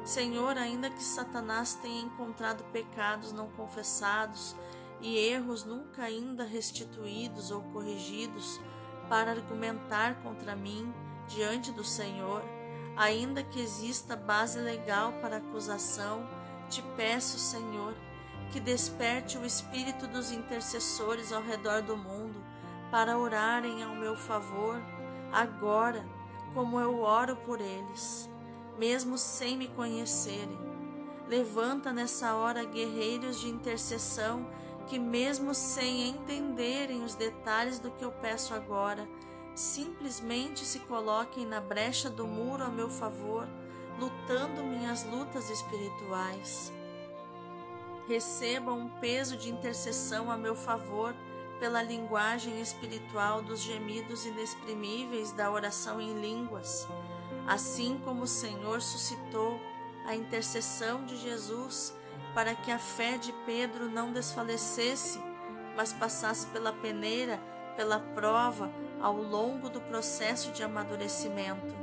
Senhor, 0.05 0.57
ainda 0.57 0.89
que 0.89 1.03
Satanás 1.03 1.75
tenha 1.81 2.03
encontrado 2.03 2.63
pecados 2.71 3.33
não 3.33 3.49
confessados 3.49 4.55
e 5.01 5.17
erros 5.17 5.65
nunca 5.65 6.03
ainda 6.03 6.45
restituídos 6.45 7.51
ou 7.51 7.61
corrigidos 7.73 8.61
para 9.09 9.31
argumentar 9.31 10.23
contra 10.23 10.55
mim 10.55 10.93
diante 11.27 11.73
do 11.73 11.83
Senhor, 11.83 12.41
ainda 12.95 13.43
que 13.43 13.59
exista 13.59 14.15
base 14.15 14.59
legal 14.59 15.11
para 15.21 15.37
acusação, 15.37 16.25
te 16.69 16.81
peço, 16.95 17.37
Senhor, 17.37 17.93
que 18.53 18.61
desperte 18.61 19.37
o 19.37 19.45
espírito 19.45 20.07
dos 20.07 20.31
intercessores 20.31 21.33
ao 21.33 21.41
redor 21.41 21.81
do 21.81 21.97
mundo 21.97 22.34
para 22.95 23.17
orarem 23.17 23.83
ao 23.83 23.93
meu 23.93 24.15
favor, 24.15 24.81
agora, 25.29 26.07
como 26.53 26.79
eu 26.79 27.01
oro 27.01 27.35
por 27.35 27.59
eles, 27.59 28.29
mesmo 28.77 29.17
sem 29.17 29.57
me 29.57 29.67
conhecerem. 29.67 30.57
Levanta 31.27 31.91
nessa 31.91 32.35
hora 32.35 32.63
guerreiros 32.63 33.37
de 33.41 33.49
intercessão 33.49 34.47
que, 34.87 34.97
mesmo 34.97 35.53
sem 35.53 36.07
entenderem 36.07 37.03
os 37.03 37.15
detalhes 37.15 37.79
do 37.79 37.91
que 37.91 38.05
eu 38.05 38.13
peço 38.13 38.53
agora, 38.53 39.05
simplesmente 39.53 40.63
se 40.63 40.79
coloquem 40.79 41.45
na 41.45 41.59
brecha 41.59 42.09
do 42.09 42.25
muro 42.25 42.63
a 42.63 42.69
meu 42.69 42.89
favor, 42.89 43.45
lutando 43.99 44.63
minhas 44.63 45.03
lutas 45.03 45.49
espirituais 45.49 46.71
recebam 48.07 48.79
um 48.79 48.89
peso 48.99 49.35
de 49.35 49.49
intercessão 49.49 50.29
a 50.29 50.37
meu 50.37 50.55
favor 50.55 51.15
pela 51.59 51.81
linguagem 51.81 52.61
espiritual 52.61 53.41
dos 53.41 53.61
gemidos 53.61 54.25
inexprimíveis 54.25 55.31
da 55.31 55.51
oração 55.51 56.01
em 56.01 56.19
línguas, 56.19 56.87
assim 57.47 57.99
como 58.03 58.23
o 58.23 58.27
Senhor 58.27 58.81
suscitou 58.81 59.59
a 60.05 60.15
intercessão 60.15 61.05
de 61.05 61.17
Jesus 61.17 61.93
para 62.33 62.53
que 62.53 62.69
a 62.69 62.77
fé 62.77 63.17
de 63.17 63.31
Pedro 63.45 63.89
não 63.89 64.11
desfalecesse, 64.11 65.19
mas 65.75 65.93
passasse 65.93 66.47
pela 66.47 66.73
peneira, 66.73 67.39
pela 67.77 67.99
prova, 67.99 68.69
ao 69.01 69.15
longo 69.15 69.69
do 69.69 69.79
processo 69.79 70.51
de 70.51 70.61
amadurecimento. 70.61 71.73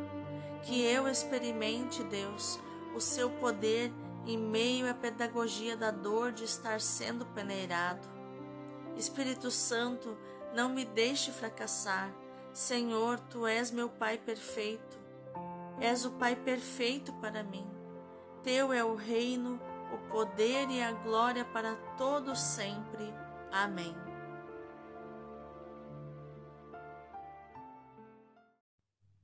Que 0.62 0.83
eu 0.83 1.09
experimente, 1.09 2.05
Deus, 2.05 2.61
o 2.95 3.00
seu 3.00 3.31
poder 3.31 3.93
em 4.26 4.37
meio 4.37 4.88
à 4.88 4.95
pedagogia 4.95 5.76
da 5.76 5.91
dor 5.91 6.33
de 6.33 6.45
estar 6.45 6.81
sendo 6.81 7.25
peneirado. 7.26 8.12
Espírito 8.97 9.51
Santo, 9.51 10.17
não 10.55 10.69
me 10.69 10.85
deixe 10.85 11.33
fracassar. 11.33 12.13
Senhor, 12.53 13.19
tu 13.21 13.47
és 13.47 13.71
meu 13.71 13.89
Pai 13.89 14.19
perfeito. 14.19 15.01
És 15.81 16.05
o 16.05 16.11
Pai 16.13 16.37
perfeito 16.37 17.13
para 17.15 17.43
mim. 17.43 17.67
Teu 18.43 18.73
é 18.73 18.85
o 18.85 18.95
reino, 18.95 19.61
o 19.93 20.11
poder 20.11 20.69
e 20.71 20.83
a 20.83 20.93
glória 20.93 21.45
para 21.45 21.75
todos 21.97 22.39
sempre. 22.41 23.05
Amém. 23.51 23.95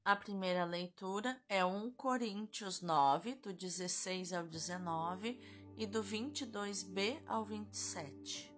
A 0.05 0.17
primeira 0.17 0.65
leitura 0.65 1.39
é 1.47 1.63
1 1.63 1.91
Coríntios 1.91 2.81
9, 2.81 3.35
do 3.35 3.53
16 3.53 4.33
ao 4.33 4.45
19 4.47 5.39
e 5.77 5.87
do 5.87 6.03
22b 6.03 7.21
ao 7.27 7.45
27. 7.45 8.58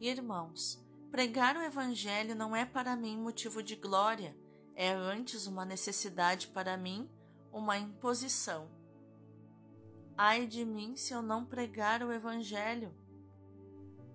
Irmãos, 0.00 0.80
pregar 1.10 1.56
o 1.56 1.62
Evangelho 1.62 2.36
não 2.36 2.54
é 2.54 2.64
para 2.64 2.94
mim 2.94 3.18
motivo 3.18 3.60
de 3.60 3.74
glória, 3.74 4.36
é 4.72 4.92
antes 4.92 5.48
uma 5.48 5.64
necessidade 5.64 6.46
para 6.46 6.76
mim, 6.76 7.10
uma 7.52 7.76
imposição. 7.76 8.70
Ai 10.16 10.46
de 10.46 10.64
mim 10.64 10.96
se 10.96 11.12
eu 11.12 11.20
não 11.20 11.44
pregar 11.44 12.00
o 12.04 12.12
Evangelho. 12.12 12.94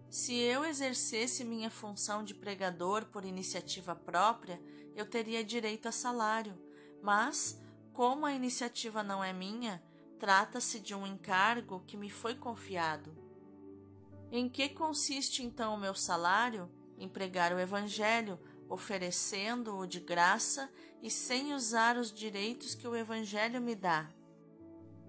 Se 0.09 0.33
eu 0.33 0.63
exercesse 0.63 1.43
minha 1.43 1.69
função 1.69 2.23
de 2.23 2.33
pregador 2.33 3.07
por 3.07 3.25
iniciativa 3.25 3.93
própria, 3.93 4.61
eu 4.95 5.05
teria 5.05 5.43
direito 5.43 5.89
a 5.89 5.91
salário, 5.91 6.57
mas, 7.01 7.59
como 7.91 8.25
a 8.25 8.31
iniciativa 8.31 9.03
não 9.03 9.21
é 9.21 9.33
minha, 9.33 9.83
trata-se 10.17 10.79
de 10.79 10.95
um 10.95 11.05
encargo 11.05 11.83
que 11.85 11.97
me 11.97 12.09
foi 12.09 12.35
confiado. 12.35 13.22
Em 14.35 14.49
que 14.49 14.67
consiste 14.67 15.43
então 15.43 15.75
o 15.75 15.79
meu 15.79 15.93
salário? 15.93 16.67
Em 16.97 17.07
pregar 17.07 17.53
o 17.53 17.59
Evangelho, 17.59 18.39
oferecendo-o 18.67 19.85
de 19.85 19.99
graça 19.99 20.71
e 21.03 21.11
sem 21.11 21.53
usar 21.53 21.97
os 21.97 22.11
direitos 22.11 22.73
que 22.73 22.87
o 22.87 22.95
Evangelho 22.95 23.61
me 23.61 23.75
dá. 23.75 24.09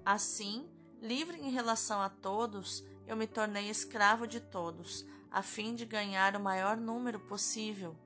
Assim, 0.05 0.69
livre 1.01 1.39
em 1.39 1.51
relação 1.51 2.03
a 2.03 2.11
todos, 2.11 2.85
eu 3.07 3.17
me 3.17 3.27
tornei 3.27 3.71
escravo 3.71 4.27
de 4.27 4.41
todos, 4.41 5.07
a 5.31 5.41
fim 5.41 5.75
de 5.75 5.87
ganhar 5.87 6.37
o 6.37 6.41
maior 6.41 6.77
número 6.77 7.19
possível. 7.19 7.97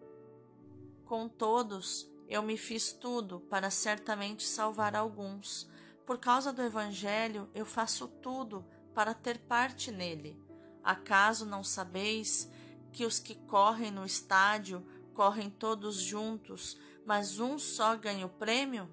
Com 1.04 1.28
todos, 1.28 2.08
eu 2.28 2.44
me 2.44 2.56
fiz 2.56 2.92
tudo 2.92 3.40
para 3.40 3.70
certamente 3.70 4.46
salvar 4.46 4.94
alguns. 4.94 5.68
Por 6.06 6.20
causa 6.20 6.52
do 6.52 6.62
Evangelho, 6.62 7.50
eu 7.52 7.66
faço 7.66 8.06
tudo 8.06 8.64
para 8.94 9.12
ter 9.12 9.36
parte 9.36 9.90
nele. 9.90 10.46
Acaso 10.88 11.44
não 11.44 11.62
sabeis 11.62 12.50
que 12.90 13.04
os 13.04 13.18
que 13.18 13.34
correm 13.34 13.90
no 13.90 14.06
estádio 14.06 14.82
correm 15.12 15.50
todos 15.50 15.96
juntos, 15.96 16.78
mas 17.04 17.38
um 17.38 17.58
só 17.58 17.94
ganha 17.94 18.24
o 18.24 18.30
prêmio? 18.30 18.88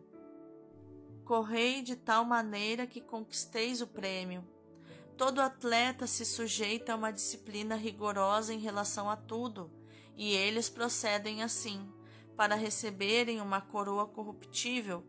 Correi 1.24 1.82
de 1.82 1.96
tal 1.96 2.26
maneira 2.26 2.86
que 2.86 3.00
conquisteis 3.00 3.80
o 3.80 3.88
prêmio. 3.88 4.46
Todo 5.16 5.40
atleta 5.40 6.06
se 6.06 6.26
sujeita 6.26 6.92
a 6.92 6.98
uma 6.98 7.14
disciplina 7.14 7.78
rigorosa 7.78 8.54
em 8.54 8.60
relação 8.60 9.10
a 9.10 9.16
tudo, 9.16 9.72
e 10.18 10.34
eles 10.34 10.68
procedem 10.68 11.44
assim 11.44 11.90
para 12.36 12.56
receberem 12.56 13.40
uma 13.40 13.62
coroa 13.62 14.06
corruptível. 14.06 15.02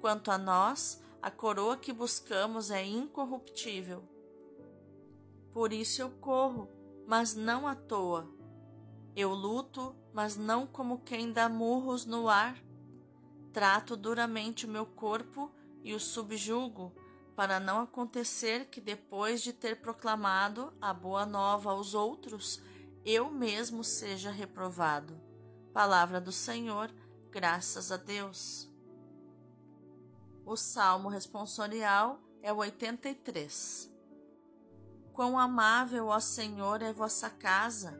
Quanto 0.00 0.30
a 0.30 0.38
nós, 0.38 1.02
a 1.20 1.30
coroa 1.30 1.76
que 1.76 1.92
buscamos 1.92 2.70
é 2.70 2.82
incorruptível. 2.82 4.09
Por 5.52 5.72
isso 5.72 6.00
eu 6.00 6.10
corro, 6.10 6.68
mas 7.06 7.34
não 7.34 7.66
à 7.66 7.74
toa. 7.74 8.28
Eu 9.16 9.34
luto, 9.34 9.94
mas 10.12 10.36
não 10.36 10.66
como 10.66 11.00
quem 11.00 11.32
dá 11.32 11.48
murros 11.48 12.06
no 12.06 12.28
ar. 12.28 12.56
Trato 13.52 13.96
duramente 13.96 14.66
o 14.66 14.68
meu 14.68 14.86
corpo 14.86 15.50
e 15.82 15.94
o 15.94 16.00
subjugo, 16.00 16.94
para 17.34 17.58
não 17.58 17.80
acontecer 17.80 18.66
que 18.66 18.80
depois 18.80 19.42
de 19.42 19.52
ter 19.52 19.80
proclamado 19.80 20.72
a 20.80 20.92
boa 20.92 21.24
nova 21.24 21.70
aos 21.70 21.94
outros, 21.94 22.60
eu 23.04 23.30
mesmo 23.30 23.82
seja 23.82 24.30
reprovado. 24.30 25.20
Palavra 25.72 26.20
do 26.20 26.30
Senhor, 26.30 26.92
graças 27.30 27.90
a 27.90 27.96
Deus. 27.96 28.68
O 30.44 30.56
salmo 30.56 31.08
responsorial 31.08 32.20
é 32.42 32.52
o 32.52 32.56
83. 32.56 33.89
Quão 35.20 35.38
amável, 35.38 36.06
ó 36.06 36.18
Senhor, 36.18 36.80
é 36.80 36.94
vossa 36.94 37.28
casa! 37.28 37.92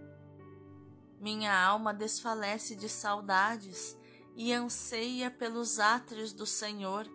Minha 1.20 1.54
alma 1.54 1.92
desfalece 1.92 2.74
de 2.74 2.88
saudades 2.88 3.94
e 4.34 4.54
anseia 4.54 5.30
pelos 5.30 5.78
átrios 5.78 6.32
do 6.32 6.46
Senhor. 6.46 7.06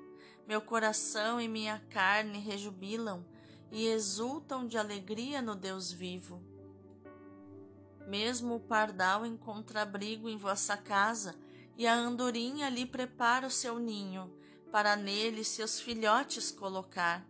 Meu 0.47 0.61
coração 0.61 1.41
e 1.41 1.47
minha 1.47 1.79
carne 1.89 2.37
rejubilam 2.37 3.25
e 3.71 3.87
exultam 3.87 4.67
de 4.67 4.77
alegria 4.77 5.41
no 5.41 5.55
Deus 5.55 5.91
vivo. 5.91 6.39
Mesmo 8.05 8.57
o 8.57 8.59
pardal 8.59 9.25
encontra 9.25 9.81
abrigo 9.81 10.29
em 10.29 10.37
vossa 10.37 10.77
casa, 10.77 11.33
e 11.75 11.87
a 11.87 11.95
andorinha 11.95 12.69
lhe 12.69 12.85
prepara 12.85 13.47
o 13.47 13.51
seu 13.51 13.79
ninho, 13.79 14.31
para 14.71 14.95
nele 14.95 15.43
seus 15.43 15.79
filhotes 15.79 16.51
colocar. 16.51 17.25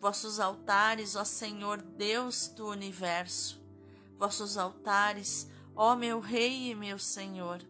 Vossos 0.00 0.38
altares, 0.38 1.16
ó 1.16 1.24
Senhor 1.24 1.82
Deus 1.82 2.46
do 2.46 2.68
universo, 2.68 3.60
vossos 4.16 4.56
altares, 4.56 5.48
ó 5.74 5.96
meu 5.96 6.20
Rei 6.20 6.70
e 6.70 6.74
meu 6.74 7.00
Senhor. 7.00 7.60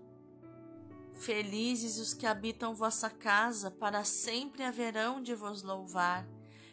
Felizes 1.14 1.98
os 1.98 2.12
que 2.12 2.26
habitam 2.26 2.74
vossa 2.74 3.08
casa, 3.08 3.70
para 3.70 4.04
sempre 4.04 4.62
haverão 4.62 5.22
de 5.22 5.34
vos 5.34 5.62
louvar. 5.62 6.28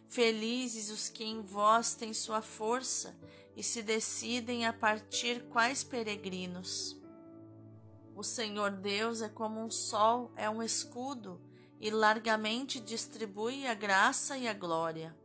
Felizes 0.07 0.89
os 0.89 1.09
que 1.09 1.23
em 1.23 1.41
vós 1.41 1.95
têm 1.95 2.13
sua 2.13 2.41
força 2.41 3.17
e 3.55 3.63
se 3.63 3.81
decidem 3.81 4.65
a 4.65 4.73
partir 4.73 5.45
quais 5.45 5.85
peregrinos. 5.85 6.99
O 8.13 8.23
Senhor 8.23 8.71
Deus 8.71 9.21
é 9.21 9.29
como 9.29 9.63
um 9.63 9.71
sol, 9.71 10.31
é 10.35 10.49
um 10.49 10.61
escudo, 10.61 11.41
e 11.79 11.89
largamente 11.89 12.79
distribui 12.79 13.65
a 13.65 13.73
graça 13.73 14.37
e 14.37 14.47
a 14.47 14.53
glória. 14.53 15.15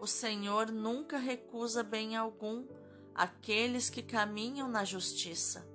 O 0.00 0.06
Senhor 0.06 0.70
nunca 0.70 1.18
recusa 1.18 1.82
bem 1.82 2.16
algum 2.16 2.64
àqueles 3.14 3.90
que 3.90 4.02
caminham 4.02 4.68
na 4.68 4.84
justiça. 4.84 5.66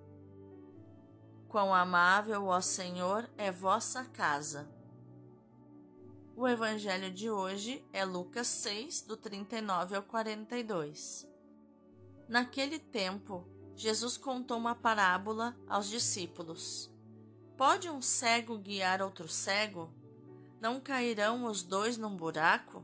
Quão 1.50 1.74
amável, 1.74 2.46
ó 2.46 2.62
Senhor, 2.62 3.30
é 3.38 3.52
vossa 3.52 4.06
casa. 4.06 4.68
O 6.36 6.48
evangelho 6.48 7.12
de 7.12 7.30
hoje 7.30 7.86
é 7.92 8.06
Lucas 8.06 8.48
6, 8.48 9.02
do 9.02 9.18
39 9.18 9.96
ao 9.98 10.04
42. 10.04 11.28
Naquele 12.28 12.80
tempo, 12.80 13.46
Jesus 13.76 14.18
contou 14.18 14.58
uma 14.58 14.74
parábola 14.74 15.56
aos 15.68 15.90
discípulos. 15.90 16.90
Pode 17.58 17.90
um 17.90 18.02
cego 18.02 18.58
guiar 18.58 19.02
outro 19.02 19.28
cego? 19.28 19.94
Não 20.62 20.80
cairão 20.80 21.44
os 21.46 21.62
dois 21.62 21.98
num 21.98 22.16
buraco? 22.16 22.84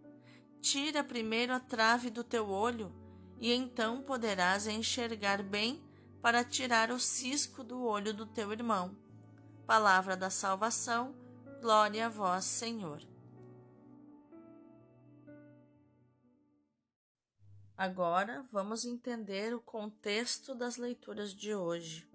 tira 0.61 1.03
primeiro 1.03 1.53
a 1.53 1.59
trave 1.59 2.09
do 2.09 2.23
teu 2.23 2.49
olho, 2.49 2.93
e 3.39 3.51
então 3.51 4.01
poderás 4.01 4.67
enxergar 4.67 5.41
bem 5.41 5.83
para 6.21 6.43
tirar 6.43 6.91
o 6.91 6.99
cisco 6.99 7.63
do 7.63 7.83
olho 7.83 8.13
do 8.13 8.25
teu 8.27 8.51
irmão. 8.51 8.95
Palavra 9.65 10.15
da 10.15 10.29
salvação, 10.29 11.15
glória 11.59 12.05
a 12.05 12.09
vós, 12.09 12.45
Senhor. 12.45 13.01
Agora 17.75 18.43
vamos 18.51 18.85
entender 18.85 19.55
o 19.55 19.59
contexto 19.59 20.53
das 20.53 20.77
leituras 20.77 21.33
de 21.33 21.55
hoje. 21.55 22.07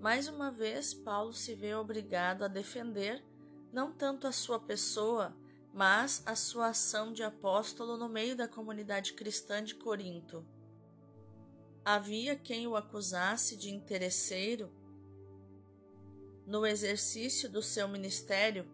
Mais 0.00 0.28
uma 0.28 0.50
vez, 0.50 0.94
Paulo 0.94 1.34
se 1.34 1.54
vê 1.54 1.74
obrigado 1.74 2.42
a 2.42 2.48
defender 2.48 3.22
não 3.70 3.92
tanto 3.92 4.26
a 4.26 4.32
sua 4.32 4.58
pessoa, 4.58 5.36
mas 5.74 6.22
a 6.24 6.36
sua 6.36 6.68
ação 6.68 7.12
de 7.12 7.24
apóstolo 7.24 7.96
no 7.96 8.08
meio 8.08 8.36
da 8.36 8.46
comunidade 8.46 9.12
cristã 9.12 9.62
de 9.62 9.74
Corinto. 9.74 10.46
havia 11.84 12.36
quem 12.36 12.66
o 12.68 12.76
acusasse 12.76 13.56
de 13.56 13.74
interesseiro 13.74 14.72
no 16.46 16.64
exercício 16.64 17.50
do 17.50 17.60
seu 17.60 17.88
ministério 17.88 18.66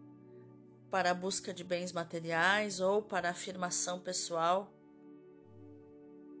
para 0.91 1.09
a 1.09 1.13
busca 1.13 1.51
de 1.51 1.63
bens 1.63 1.91
materiais 1.91 2.79
ou 2.79 3.01
para 3.01 3.31
afirmação 3.31 3.99
pessoal, 3.99 4.71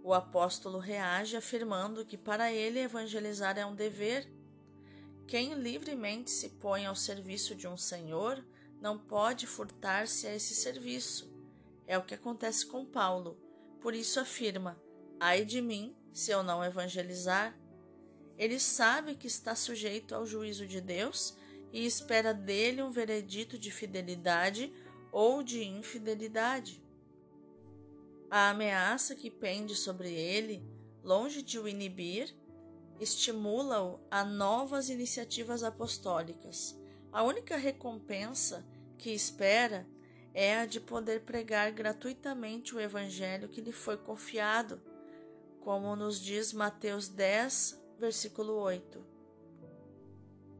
o 0.03 0.13
apóstolo 0.13 0.77
reage 0.77 1.35
afirmando 1.35 2.05
que 2.05 2.17
para 2.17 2.51
ele 2.51 2.79
evangelizar 2.79 3.57
é 3.57 3.65
um 3.65 3.75
dever. 3.75 4.31
Quem 5.27 5.53
livremente 5.53 6.29
se 6.29 6.49
põe 6.49 6.85
ao 6.85 6.95
serviço 6.95 7.55
de 7.55 7.67
um 7.67 7.77
senhor 7.77 8.43
não 8.81 8.97
pode 8.97 9.45
furtar-se 9.45 10.25
a 10.25 10.35
esse 10.35 10.55
serviço. 10.55 11.31
É 11.85 11.97
o 11.97 12.03
que 12.03 12.15
acontece 12.15 12.65
com 12.65 12.83
Paulo. 12.83 13.37
Por 13.79 13.93
isso 13.93 14.19
afirma: 14.19 14.81
Ai 15.19 15.45
de 15.45 15.61
mim, 15.61 15.95
se 16.11 16.31
eu 16.31 16.41
não 16.41 16.63
evangelizar. 16.63 17.57
Ele 18.37 18.59
sabe 18.59 19.15
que 19.15 19.27
está 19.27 19.53
sujeito 19.53 20.15
ao 20.15 20.25
juízo 20.25 20.65
de 20.65 20.81
Deus 20.81 21.37
e 21.71 21.85
espera 21.85 22.33
dele 22.33 22.81
um 22.81 22.89
veredito 22.89 23.57
de 23.57 23.69
fidelidade 23.69 24.73
ou 25.11 25.43
de 25.43 25.63
infidelidade. 25.63 26.83
A 28.31 28.49
ameaça 28.49 29.13
que 29.13 29.29
pende 29.29 29.75
sobre 29.75 30.11
ele, 30.11 30.65
longe 31.03 31.41
de 31.43 31.59
o 31.59 31.67
inibir, 31.67 32.35
estimula-o 32.99 33.99
a 34.09 34.23
novas 34.23 34.89
iniciativas 34.89 35.63
apostólicas. 35.63 36.79
A 37.11 37.23
única 37.23 37.57
recompensa 37.57 38.65
que 39.01 39.09
espera 39.09 39.87
é 40.31 40.59
a 40.59 40.65
de 40.67 40.79
poder 40.79 41.21
pregar 41.21 41.71
gratuitamente 41.71 42.75
o 42.75 42.79
evangelho 42.79 43.49
que 43.49 43.59
lhe 43.59 43.71
foi 43.71 43.97
confiado, 43.97 44.79
como 45.59 45.95
nos 45.95 46.21
diz 46.21 46.53
Mateus 46.53 47.09
10, 47.09 47.81
versículo 47.97 48.53
8. 48.53 49.03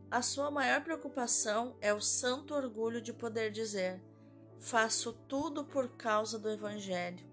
A 0.10 0.24
sua 0.24 0.50
maior 0.50 0.84
preocupação 0.84 1.78
é 1.80 1.94
o 1.94 2.02
santo 2.02 2.56
orgulho 2.56 3.00
de 3.00 3.14
poder 3.14 3.52
dizer: 3.52 4.02
Faço 4.60 5.14
tudo 5.28 5.64
por 5.64 5.90
causa 5.90 6.40
do 6.40 6.50
evangelho. 6.50 7.24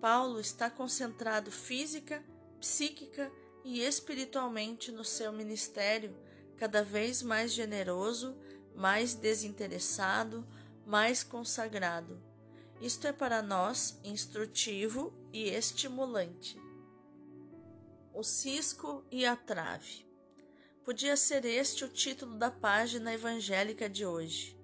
Paulo 0.00 0.40
está 0.40 0.70
concentrado 0.70 1.52
física, 1.52 2.24
psíquica 2.58 3.30
e 3.62 3.82
espiritualmente 3.82 4.90
no 4.90 5.04
seu 5.04 5.30
ministério, 5.32 6.16
cada 6.56 6.82
vez 6.82 7.22
mais 7.22 7.52
generoso, 7.52 8.34
mais 8.74 9.14
desinteressado, 9.14 10.46
mais 10.86 11.22
consagrado. 11.22 12.20
Isto 12.80 13.06
é 13.06 13.12
para 13.12 13.40
nós 13.40 13.98
instrutivo 14.04 15.14
e 15.32 15.48
estimulante. 15.48 16.58
O 18.12 18.22
cisco 18.22 19.04
e 19.10 19.24
a 19.24 19.36
trave. 19.36 20.04
Podia 20.84 21.16
ser 21.16 21.44
este 21.44 21.84
o 21.84 21.88
título 21.88 22.36
da 22.36 22.50
página 22.50 23.14
evangélica 23.14 23.88
de 23.88 24.04
hoje. 24.04 24.58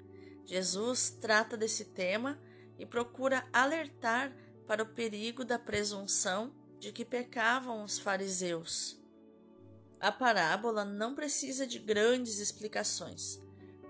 Jesus 0.45 1.11
trata 1.11 1.57
desse 1.57 1.87
tema 1.87 2.39
e 2.79 2.85
procura 2.85 3.47
alertar 3.53 4.37
para 4.67 4.83
o 4.83 4.87
perigo 4.87 5.45
da 5.45 5.59
presunção 5.59 6.53
de 6.79 6.93
que 6.93 7.05
pecavam 7.05 7.83
os 7.85 7.99
fariseus. 7.99 9.01
A 10.01 10.11
parábola 10.11 10.85
não 10.85 11.15
precisa 11.15 11.67
de 11.67 11.79
grandes 11.79 12.39
explicações, 12.39 13.41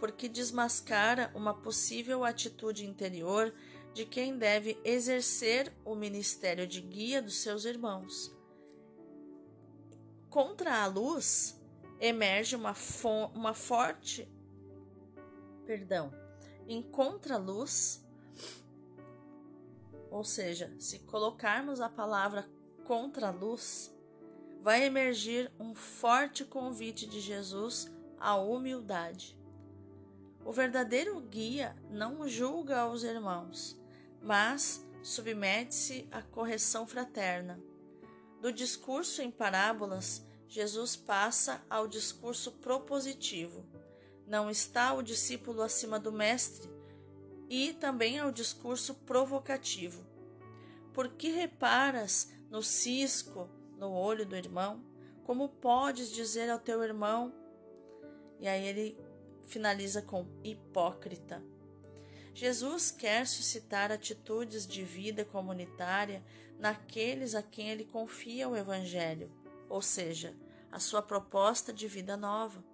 porque 0.00 0.28
desmascara 0.28 1.30
uma 1.34 1.54
possível 1.54 2.24
atitude 2.24 2.84
interior 2.84 3.52
de 3.94 4.04
quem 4.04 4.36
deve 4.36 4.80
exercer 4.84 5.72
o 5.84 5.94
ministério 5.94 6.66
de 6.66 6.80
guia 6.80 7.22
dos 7.22 7.36
seus 7.36 7.64
irmãos. 7.64 8.34
Contra 10.28 10.82
a 10.82 10.86
luz 10.86 11.60
emerge 12.00 12.56
uma, 12.56 12.74
uma 13.34 13.54
forte. 13.54 14.28
Perdão. 15.66 16.12
Em 16.66 16.82
contra-luz 16.82 18.02
ou 20.10 20.24
seja, 20.24 20.74
se 20.78 20.98
colocarmos 21.00 21.80
a 21.80 21.88
palavra 21.88 22.48
contra 22.84 23.28
a 23.28 23.30
luz, 23.30 23.94
vai 24.60 24.84
emergir 24.84 25.50
um 25.58 25.74
forte 25.74 26.44
convite 26.44 27.06
de 27.06 27.20
Jesus 27.20 27.90
à 28.18 28.34
humildade. 28.36 29.38
O 30.44 30.52
verdadeiro 30.52 31.20
guia 31.20 31.76
não 31.90 32.26
julga 32.26 32.86
os 32.86 33.04
irmãos, 33.04 33.80
mas 34.22 34.84
submete-se 35.02 36.08
à 36.10 36.22
correção 36.22 36.86
fraterna. 36.86 37.60
Do 38.40 38.52
discurso 38.52 39.22
em 39.22 39.30
parábolas, 39.30 40.24
Jesus 40.48 40.96
passa 40.96 41.62
ao 41.68 41.86
discurso 41.86 42.52
propositivo. 42.52 43.64
Não 44.26 44.50
está 44.50 44.92
o 44.94 45.02
discípulo 45.02 45.62
acima 45.62 45.98
do 46.00 46.10
mestre, 46.10 46.70
e 47.48 47.72
também 47.72 48.18
ao 48.18 48.30
discurso 48.30 48.94
provocativo. 48.94 50.06
Por 50.94 51.08
que 51.08 51.30
reparas 51.30 52.32
no 52.48 52.62
cisco 52.62 53.48
no 53.76 53.92
olho 53.92 54.24
do 54.24 54.36
irmão? 54.36 54.84
Como 55.24 55.48
podes 55.48 56.10
dizer 56.10 56.48
ao 56.48 56.58
teu 56.58 56.82
irmão? 56.82 57.34
E 58.38 58.46
aí 58.46 58.64
ele 58.66 59.09
finaliza 59.50 60.00
com 60.00 60.26
hipócrita. 60.44 61.42
Jesus 62.32 62.92
quer 62.92 63.26
suscitar 63.26 63.90
atitudes 63.90 64.64
de 64.64 64.84
vida 64.84 65.24
comunitária 65.24 66.24
naqueles 66.56 67.34
a 67.34 67.42
quem 67.42 67.68
ele 67.68 67.84
confia 67.84 68.48
o 68.48 68.56
Evangelho, 68.56 69.28
ou 69.68 69.82
seja, 69.82 70.36
a 70.70 70.78
sua 70.78 71.02
proposta 71.02 71.72
de 71.72 71.88
vida 71.88 72.16
nova. 72.16 72.64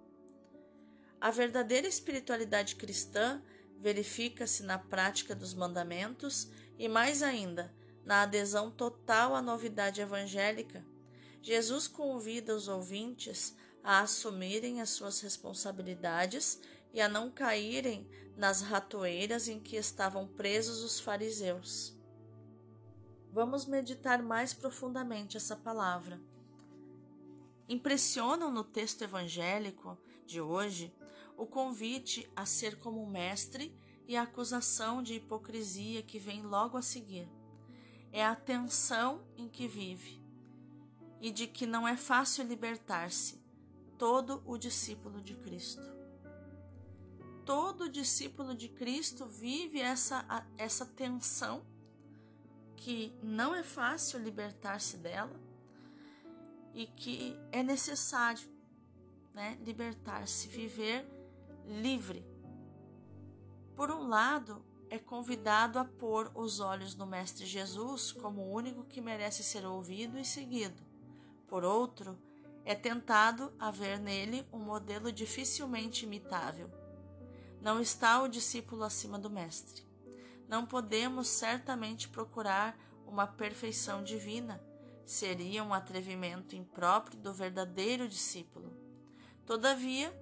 A 1.19 1.31
verdadeira 1.31 1.87
espiritualidade 1.87 2.75
cristã 2.75 3.41
verifica-se 3.79 4.61
na 4.61 4.77
prática 4.77 5.33
dos 5.33 5.55
mandamentos 5.55 6.47
e, 6.77 6.87
mais 6.87 7.23
ainda, 7.23 7.73
na 8.05 8.21
adesão 8.21 8.69
total 8.69 9.35
à 9.35 9.41
novidade 9.41 9.99
evangélica. 9.99 10.85
Jesus 11.41 11.87
convida 11.87 12.55
os 12.55 12.67
ouvintes 12.67 13.55
a 13.87 14.01
assumirem 14.01 14.81
as 14.81 14.89
suas 14.89 15.21
responsabilidades 15.21 16.59
e 16.93 16.99
a 16.99 17.07
não 17.07 17.31
caírem 17.31 18.05
nas 18.35 18.61
ratoeiras 18.61 19.47
em 19.47 19.61
que 19.61 19.77
estavam 19.77 20.27
presos 20.27 20.83
os 20.83 20.99
fariseus. 20.99 21.97
Vamos 23.31 23.65
meditar 23.65 24.21
mais 24.21 24.53
profundamente 24.53 25.37
essa 25.37 25.55
palavra. 25.55 26.19
Impressionam 27.69 28.51
no 28.51 28.61
texto 28.61 29.03
evangélico 29.03 29.97
de 30.25 30.41
hoje 30.41 30.93
o 31.37 31.45
convite 31.45 32.29
a 32.35 32.45
ser 32.45 32.79
como 32.79 33.07
mestre 33.07 33.73
e 34.05 34.17
a 34.17 34.23
acusação 34.23 35.01
de 35.01 35.13
hipocrisia 35.13 36.03
que 36.03 36.19
vem 36.19 36.41
logo 36.41 36.75
a 36.75 36.81
seguir. 36.81 37.29
É 38.11 38.25
a 38.25 38.35
tensão 38.35 39.25
em 39.37 39.47
que 39.47 39.65
vive 39.65 40.21
e 41.21 41.31
de 41.31 41.47
que 41.47 41.65
não 41.65 41.87
é 41.87 41.95
fácil 41.95 42.43
libertar-se 42.43 43.46
todo 43.97 44.43
o 44.45 44.57
discípulo 44.57 45.21
de 45.21 45.35
Cristo. 45.35 45.83
Todo 47.45 47.89
discípulo 47.89 48.53
de 48.53 48.69
Cristo 48.69 49.25
vive 49.25 49.79
essa, 49.79 50.45
essa 50.57 50.85
tensão 50.85 51.65
que 52.75 53.13
não 53.23 53.55
é 53.55 53.63
fácil 53.63 54.19
libertar-se 54.19 54.97
dela 54.97 55.39
e 56.73 56.85
que 56.85 57.35
é 57.51 57.63
necessário 57.63 58.47
né, 59.33 59.57
libertar-se, 59.63 60.47
viver 60.47 61.05
livre. 61.65 62.25
Por 63.75 63.91
um 63.91 64.07
lado, 64.07 64.63
é 64.89 64.97
convidado 64.97 65.79
a 65.79 65.85
pôr 65.85 66.31
os 66.33 66.59
olhos 66.59 66.95
no 66.95 67.05
Mestre 67.05 67.45
Jesus 67.45 68.11
como 68.11 68.41
o 68.41 68.51
único 68.51 68.83
que 68.83 69.01
merece 69.01 69.43
ser 69.43 69.65
ouvido 69.65 70.17
e 70.17 70.25
seguido. 70.25 70.81
Por 71.47 71.63
outro, 71.63 72.17
é 72.67 72.75
tentado 72.75 73.53
a 73.57 73.71
ver 73.71 73.97
nele 73.97 74.45
um 74.51 74.59
modelo 74.59 75.09
dificilmente 75.09 76.05
imitável. 76.05 76.69
Não 77.61 77.79
está 77.79 78.21
o 78.21 78.27
discípulo 78.27 78.83
acima 78.83 79.17
do 79.17 79.29
Mestre. 79.29 79.87
Não 80.49 80.65
podemos 80.65 81.29
certamente 81.29 82.09
procurar 82.09 82.77
uma 83.05 83.25
perfeição 83.25 84.03
divina. 84.03 84.61
Seria 85.05 85.63
um 85.63 85.73
atrevimento 85.73 86.57
impróprio 86.57 87.17
do 87.17 87.33
verdadeiro 87.33 88.05
discípulo. 88.05 88.75
Todavia, 89.45 90.13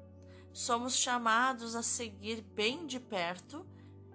somos 0.53 0.95
chamados 0.95 1.75
a 1.75 1.81
seguir 1.81 2.41
bem 2.41 2.85
de 2.85 2.99
perto 2.99 3.65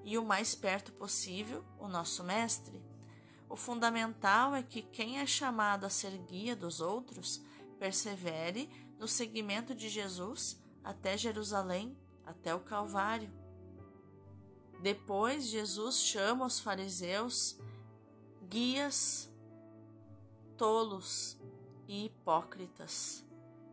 e 0.04 0.16
o 0.16 0.24
mais 0.24 0.54
perto 0.54 0.92
possível 0.92 1.64
o 1.80 1.88
nosso 1.88 2.22
Mestre. 2.22 2.80
O 3.48 3.56
fundamental 3.56 4.54
é 4.54 4.62
que 4.62 4.82
quem 4.82 5.18
é 5.18 5.26
chamado 5.26 5.84
a 5.84 5.90
ser 5.90 6.16
guia 6.16 6.54
dos 6.54 6.80
outros 6.80 7.42
persevere 7.80 8.68
no 8.98 9.08
seguimento 9.08 9.74
de 9.74 9.88
Jesus 9.88 10.62
até 10.84 11.16
Jerusalém, 11.16 11.96
até 12.24 12.54
o 12.54 12.60
Calvário. 12.60 13.32
Depois, 14.82 15.46
Jesus 15.46 15.98
chama 16.00 16.44
os 16.44 16.60
fariseus 16.60 17.58
guias 18.48 19.32
tolos 20.56 21.40
e 21.88 22.04
hipócritas. 22.04 23.24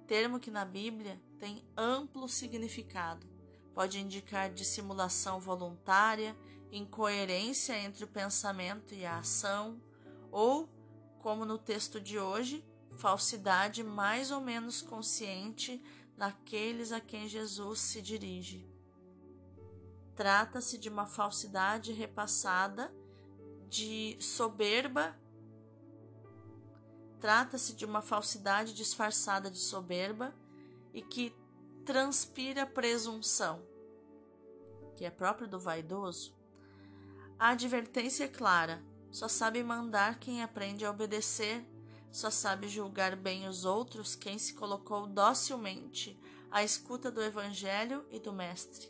Termo 0.08 0.40
que 0.40 0.50
na 0.50 0.64
Bíblia 0.64 1.22
tem 1.38 1.62
amplo 1.76 2.30
significado. 2.30 3.28
Pode 3.74 4.00
indicar 4.00 4.54
dissimulação 4.54 5.40
voluntária, 5.40 6.36
incoerência 6.72 7.78
entre 7.78 8.06
o 8.06 8.08
pensamento 8.08 8.94
e 8.94 9.06
a 9.06 9.20
ação, 9.20 9.82
ou, 10.32 10.70
como 11.20 11.46
no 11.46 11.58
texto 11.58 12.00
de 12.00 12.18
hoje, 12.18 12.66
falsidade 12.98 13.84
mais 13.84 14.32
ou 14.32 14.42
menos 14.42 14.82
consciente 14.82 15.82
naqueles 16.18 16.92
a 16.92 17.00
quem 17.00 17.28
Jesus 17.28 17.80
se 17.80 18.02
dirige. 18.02 18.68
Trata-se 20.16 20.80
de 20.80 20.90
uma 20.90 21.06
falsidade 21.06 21.92
repassada, 21.94 22.92
de 23.70 24.18
soberba. 24.20 25.16
Trata-se 27.20 27.74
de 27.76 27.86
uma 27.86 28.02
falsidade 28.02 28.74
disfarçada 28.74 29.52
de 29.52 29.60
soberba 29.60 30.34
e 30.94 31.02
que 31.04 31.36
transpira 31.86 32.66
presunção, 32.66 33.62
que 34.96 35.06
é 35.06 35.12
próprio 35.12 35.48
do 35.48 35.60
vaidoso. 35.60 36.36
A 37.38 37.50
advertência 37.50 38.24
é 38.24 38.28
clara: 38.28 38.84
só 39.12 39.28
sabe 39.28 39.64
mandar 39.64 40.20
quem 40.20 40.42
aprende 40.42 40.84
a 40.84 40.90
obedecer, 40.90 41.64
só 42.12 42.30
sabe 42.30 42.68
julgar 42.68 43.16
bem 43.16 43.48
os 43.48 43.66
outros 43.66 44.16
quem 44.16 44.38
se 44.38 44.54
colocou 44.54 45.08
docilmente 45.08 46.20
à 46.50 46.64
escuta 46.64 47.12
do 47.12 47.22
Evangelho 47.22 48.06
e 48.10 48.20
do 48.20 48.34
Mestre. 48.34 48.90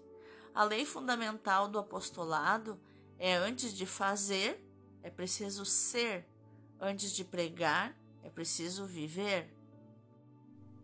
A 0.53 0.63
lei 0.63 0.85
fundamental 0.85 1.67
do 1.67 1.79
apostolado 1.79 2.79
é 3.19 3.35
antes 3.35 3.73
de 3.73 3.85
fazer, 3.85 4.63
é 5.03 5.09
preciso 5.09 5.65
ser, 5.65 6.25
antes 6.79 7.11
de 7.11 7.23
pregar, 7.23 7.95
é 8.23 8.29
preciso 8.29 8.85
viver. 8.85 9.53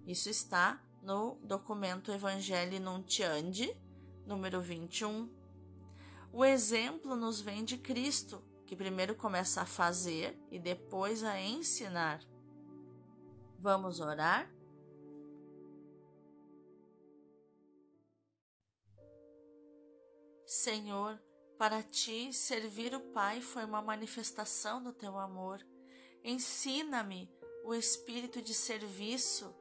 Isso 0.06 0.30
está 0.30 0.82
no 1.02 1.38
documento 1.44 2.12
Evangelii 2.12 2.80
Nuntiandi, 2.80 3.76
número 4.26 4.62
21. 4.62 5.30
O 6.32 6.44
exemplo 6.44 7.16
nos 7.16 7.42
vem 7.42 7.64
de 7.64 7.78
Cristo, 7.78 8.42
que 8.66 8.76
primeiro 8.76 9.16
começa 9.16 9.62
a 9.62 9.66
fazer 9.66 10.38
e 10.52 10.60
depois 10.60 11.24
a 11.24 11.40
ensinar. 11.40 12.22
Vamos 13.60 14.00
orar? 14.00 14.50
Senhor, 20.46 21.20
para 21.58 21.82
ti 21.82 22.32
servir 22.34 22.94
o 22.94 23.00
Pai 23.00 23.42
foi 23.42 23.66
uma 23.66 23.82
manifestação 23.82 24.84
do 24.84 24.94
teu 24.94 25.18
amor. 25.18 25.66
Ensina-me 26.24 27.30
o 27.64 27.74
espírito 27.74 28.42
de 28.42 28.54
serviço 28.54 29.56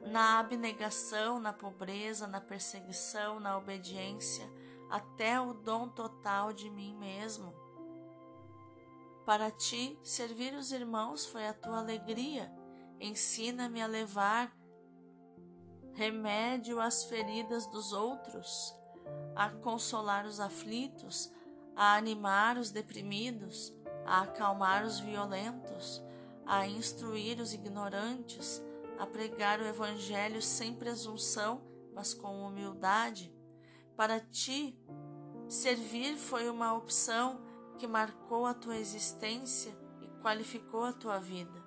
na 0.00 0.38
abnegação, 0.38 1.38
na 1.38 1.52
pobreza, 1.52 2.26
na 2.26 2.40
perseguição, 2.40 3.38
na 3.38 3.58
obediência, 3.58 4.48
até 4.88 5.40
o 5.40 5.52
dom 5.52 5.88
total 5.88 6.52
de 6.52 6.70
mim 6.70 6.96
mesmo. 6.96 7.63
Para 9.24 9.50
ti, 9.50 9.98
servir 10.02 10.54
os 10.54 10.70
irmãos 10.70 11.24
foi 11.24 11.46
a 11.46 11.54
tua 11.54 11.78
alegria. 11.78 12.52
Ensina-me 13.00 13.80
a 13.80 13.86
levar 13.86 14.54
remédio 15.94 16.80
às 16.80 17.04
feridas 17.04 17.66
dos 17.66 17.92
outros 17.92 18.74
a 19.34 19.48
consolar 19.48 20.26
os 20.26 20.40
aflitos, 20.40 21.32
a 21.74 21.96
animar 21.96 22.56
os 22.56 22.70
deprimidos, 22.70 23.74
a 24.04 24.22
acalmar 24.22 24.84
os 24.84 25.00
violentos, 25.00 26.02
a 26.46 26.66
instruir 26.66 27.40
os 27.40 27.52
ignorantes, 27.52 28.62
a 28.98 29.06
pregar 29.06 29.60
o 29.60 29.66
Evangelho 29.66 30.40
sem 30.40 30.74
presunção, 30.74 31.62
mas 31.94 32.14
com 32.14 32.46
humildade. 32.46 33.34
Para 33.96 34.20
ti, 34.20 34.78
servir 35.48 36.16
foi 36.16 36.48
uma 36.48 36.74
opção 36.74 37.43
que 37.78 37.86
marcou 37.86 38.46
a 38.46 38.54
tua 38.54 38.76
existência 38.76 39.76
e 40.00 40.06
qualificou 40.22 40.84
a 40.84 40.92
tua 40.92 41.18
vida. 41.18 41.62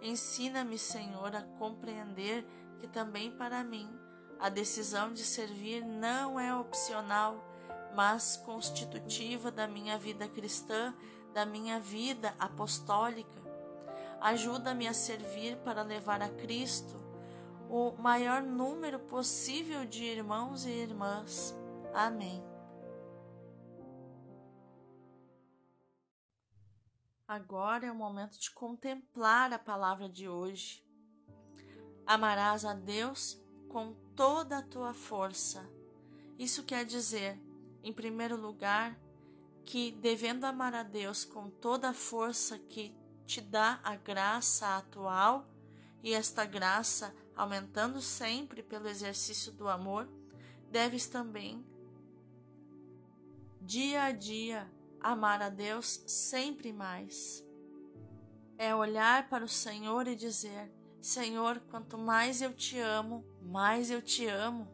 Ensina-me, 0.00 0.78
Senhor, 0.78 1.34
a 1.34 1.42
compreender 1.42 2.44
que 2.78 2.88
também 2.88 3.30
para 3.30 3.62
mim 3.62 3.88
a 4.38 4.48
decisão 4.48 5.12
de 5.12 5.22
servir 5.22 5.84
não 5.84 6.38
é 6.38 6.54
opcional, 6.54 7.36
mas 7.94 8.36
constitutiva 8.36 9.52
da 9.52 9.68
minha 9.68 9.96
vida 9.96 10.28
cristã, 10.28 10.92
da 11.32 11.46
minha 11.46 11.78
vida 11.78 12.34
apostólica. 12.38 13.40
Ajuda-me 14.20 14.88
a 14.88 14.94
servir 14.94 15.56
para 15.58 15.82
levar 15.82 16.22
a 16.22 16.28
Cristo 16.28 16.96
o 17.68 17.92
maior 17.92 18.42
número 18.42 18.98
possível 18.98 19.86
de 19.86 20.04
irmãos 20.04 20.66
e 20.66 20.70
irmãs. 20.70 21.54
Amém. 21.94 22.51
Agora 27.32 27.86
é 27.86 27.90
o 27.90 27.94
momento 27.94 28.38
de 28.38 28.50
contemplar 28.50 29.54
a 29.54 29.58
palavra 29.58 30.06
de 30.06 30.28
hoje. 30.28 30.84
Amarás 32.06 32.62
a 32.62 32.74
Deus 32.74 33.42
com 33.70 33.94
toda 34.14 34.58
a 34.58 34.62
tua 34.62 34.92
força. 34.92 35.66
Isso 36.38 36.62
quer 36.62 36.84
dizer, 36.84 37.40
em 37.82 37.90
primeiro 37.90 38.36
lugar, 38.36 39.00
que 39.64 39.92
devendo 39.92 40.44
amar 40.44 40.74
a 40.74 40.82
Deus 40.82 41.24
com 41.24 41.48
toda 41.48 41.88
a 41.88 41.94
força 41.94 42.58
que 42.58 42.94
te 43.24 43.40
dá 43.40 43.80
a 43.82 43.96
graça 43.96 44.76
atual, 44.76 45.48
e 46.02 46.12
esta 46.12 46.44
graça 46.44 47.14
aumentando 47.34 48.02
sempre 48.02 48.62
pelo 48.62 48.88
exercício 48.88 49.52
do 49.52 49.70
amor, 49.70 50.06
deves 50.70 51.06
também, 51.06 51.64
dia 53.58 54.02
a 54.02 54.12
dia, 54.12 54.70
amar 55.02 55.42
a 55.42 55.48
Deus 55.48 56.02
sempre 56.06 56.72
mais. 56.72 57.44
É 58.56 58.74
olhar 58.74 59.28
para 59.28 59.44
o 59.44 59.48
Senhor 59.48 60.06
e 60.06 60.14
dizer: 60.14 60.70
Senhor, 61.00 61.60
quanto 61.70 61.98
mais 61.98 62.40
eu 62.40 62.52
te 62.54 62.78
amo, 62.78 63.24
mais 63.42 63.90
eu 63.90 64.00
te 64.00 64.26
amo. 64.26 64.68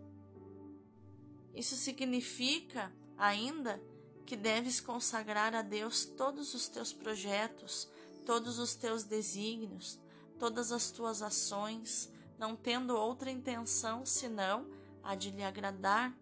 Isso 1.54 1.74
significa 1.74 2.92
ainda 3.16 3.82
que 4.26 4.36
deves 4.36 4.80
consagrar 4.80 5.54
a 5.54 5.62
Deus 5.62 6.04
todos 6.04 6.52
os 6.52 6.68
teus 6.68 6.92
projetos, 6.92 7.88
todos 8.26 8.58
os 8.58 8.74
teus 8.74 9.04
desígnios, 9.04 9.98
todas 10.38 10.70
as 10.70 10.90
tuas 10.90 11.22
ações, 11.22 12.12
não 12.38 12.54
tendo 12.54 12.94
outra 12.94 13.30
intenção 13.30 14.04
senão 14.04 14.68
a 15.02 15.14
de 15.14 15.30
lhe 15.30 15.42
agradar, 15.42 16.14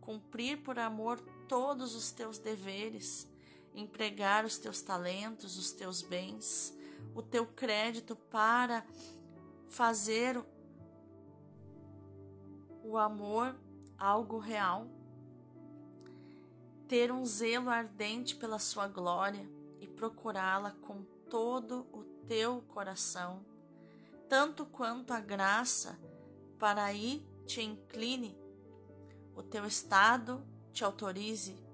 cumprir 0.00 0.62
por 0.62 0.78
amor 0.78 1.20
todos 1.48 1.94
os 1.94 2.12
teus 2.12 2.38
deveres, 2.38 3.28
empregar 3.74 4.44
os 4.44 4.58
teus 4.58 4.82
talentos, 4.82 5.56
os 5.56 5.72
teus 5.72 6.02
bens, 6.02 6.76
o 7.14 7.22
teu 7.22 7.46
crédito 7.46 8.16
para 8.16 8.84
fazer 9.68 10.42
o 12.82 12.96
amor 12.96 13.54
algo 13.98 14.38
real, 14.38 14.86
ter 16.86 17.12
um 17.12 17.24
zelo 17.24 17.68
ardente 17.68 18.34
pela 18.36 18.58
sua 18.58 18.88
glória 18.88 19.48
e 19.80 19.86
procurá-la 19.86 20.70
com 20.70 21.02
todo 21.28 21.86
o 21.92 22.02
teu 22.26 22.62
coração, 22.68 23.44
tanto 24.28 24.64
quanto 24.64 25.12
a 25.12 25.20
graça 25.20 25.98
para 26.58 26.84
aí 26.84 27.26
te 27.46 27.62
incline, 27.62 28.38
o 29.34 29.42
teu 29.42 29.66
estado 29.66 30.42
te 30.72 30.84
autorize 30.84 31.67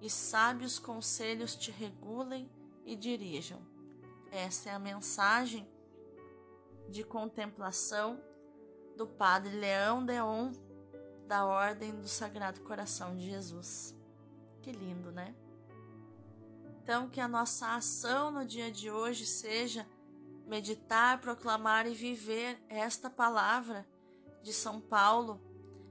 e 0.00 0.10
sábios 0.10 0.78
conselhos 0.78 1.54
te 1.54 1.70
regulem 1.70 2.50
e 2.84 2.94
dirijam. 2.94 3.60
Essa 4.30 4.70
é 4.70 4.72
a 4.72 4.78
mensagem 4.78 5.68
de 6.88 7.02
contemplação 7.04 8.20
do 8.96 9.06
Padre 9.06 9.54
Leão 9.54 10.04
Deon, 10.04 10.52
da 11.26 11.44
Ordem 11.44 11.92
do 12.00 12.08
Sagrado 12.08 12.60
Coração 12.60 13.16
de 13.16 13.24
Jesus. 13.24 13.94
Que 14.60 14.72
lindo, 14.72 15.10
né? 15.10 15.34
Então, 16.82 17.08
que 17.08 17.20
a 17.20 17.28
nossa 17.28 17.74
ação 17.74 18.30
no 18.30 18.44
dia 18.44 18.70
de 18.70 18.90
hoje 18.90 19.24
seja 19.24 19.86
meditar, 20.46 21.20
proclamar 21.20 21.86
e 21.86 21.94
viver 21.94 22.62
esta 22.68 23.08
palavra 23.08 23.86
de 24.42 24.52
São 24.52 24.80
Paulo 24.80 25.40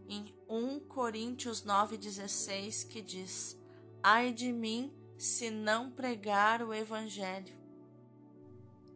em 0.07 0.33
1 0.47 0.81
Coríntios 0.81 1.63
9,16, 1.63 2.87
que 2.87 3.01
diz: 3.01 3.59
Ai 4.03 4.33
de 4.33 4.51
mim 4.51 4.93
se 5.17 5.49
não 5.49 5.89
pregar 5.89 6.61
o 6.61 6.73
Evangelho. 6.73 7.55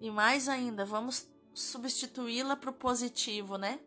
E 0.01 0.11
mais 0.11 0.49
ainda, 0.49 0.85
vamos 0.85 1.25
substituí-la 1.53 2.57
para 2.57 2.69
o 2.69 2.73
positivo, 2.73 3.57
né? 3.57 3.79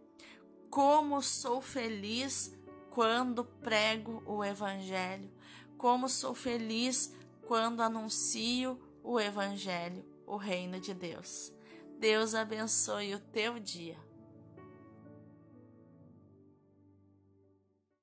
Como 0.71 1.21
sou 1.21 1.61
feliz 1.61 2.57
quando 2.91 3.45
prego 3.45 4.23
o 4.25 4.43
Evangelho, 4.43 5.31
como 5.77 6.09
sou 6.09 6.35
feliz 6.35 7.15
quando 7.47 7.83
anuncio 7.83 8.81
o 9.05 9.21
Evangelho, 9.21 10.05
o 10.27 10.37
reino 10.37 10.81
de 10.81 10.95
Deus. 10.95 11.53
Deus 11.99 12.35
abençoe 12.35 13.15
o 13.15 13.21
teu 13.21 13.59
dia. 13.59 13.99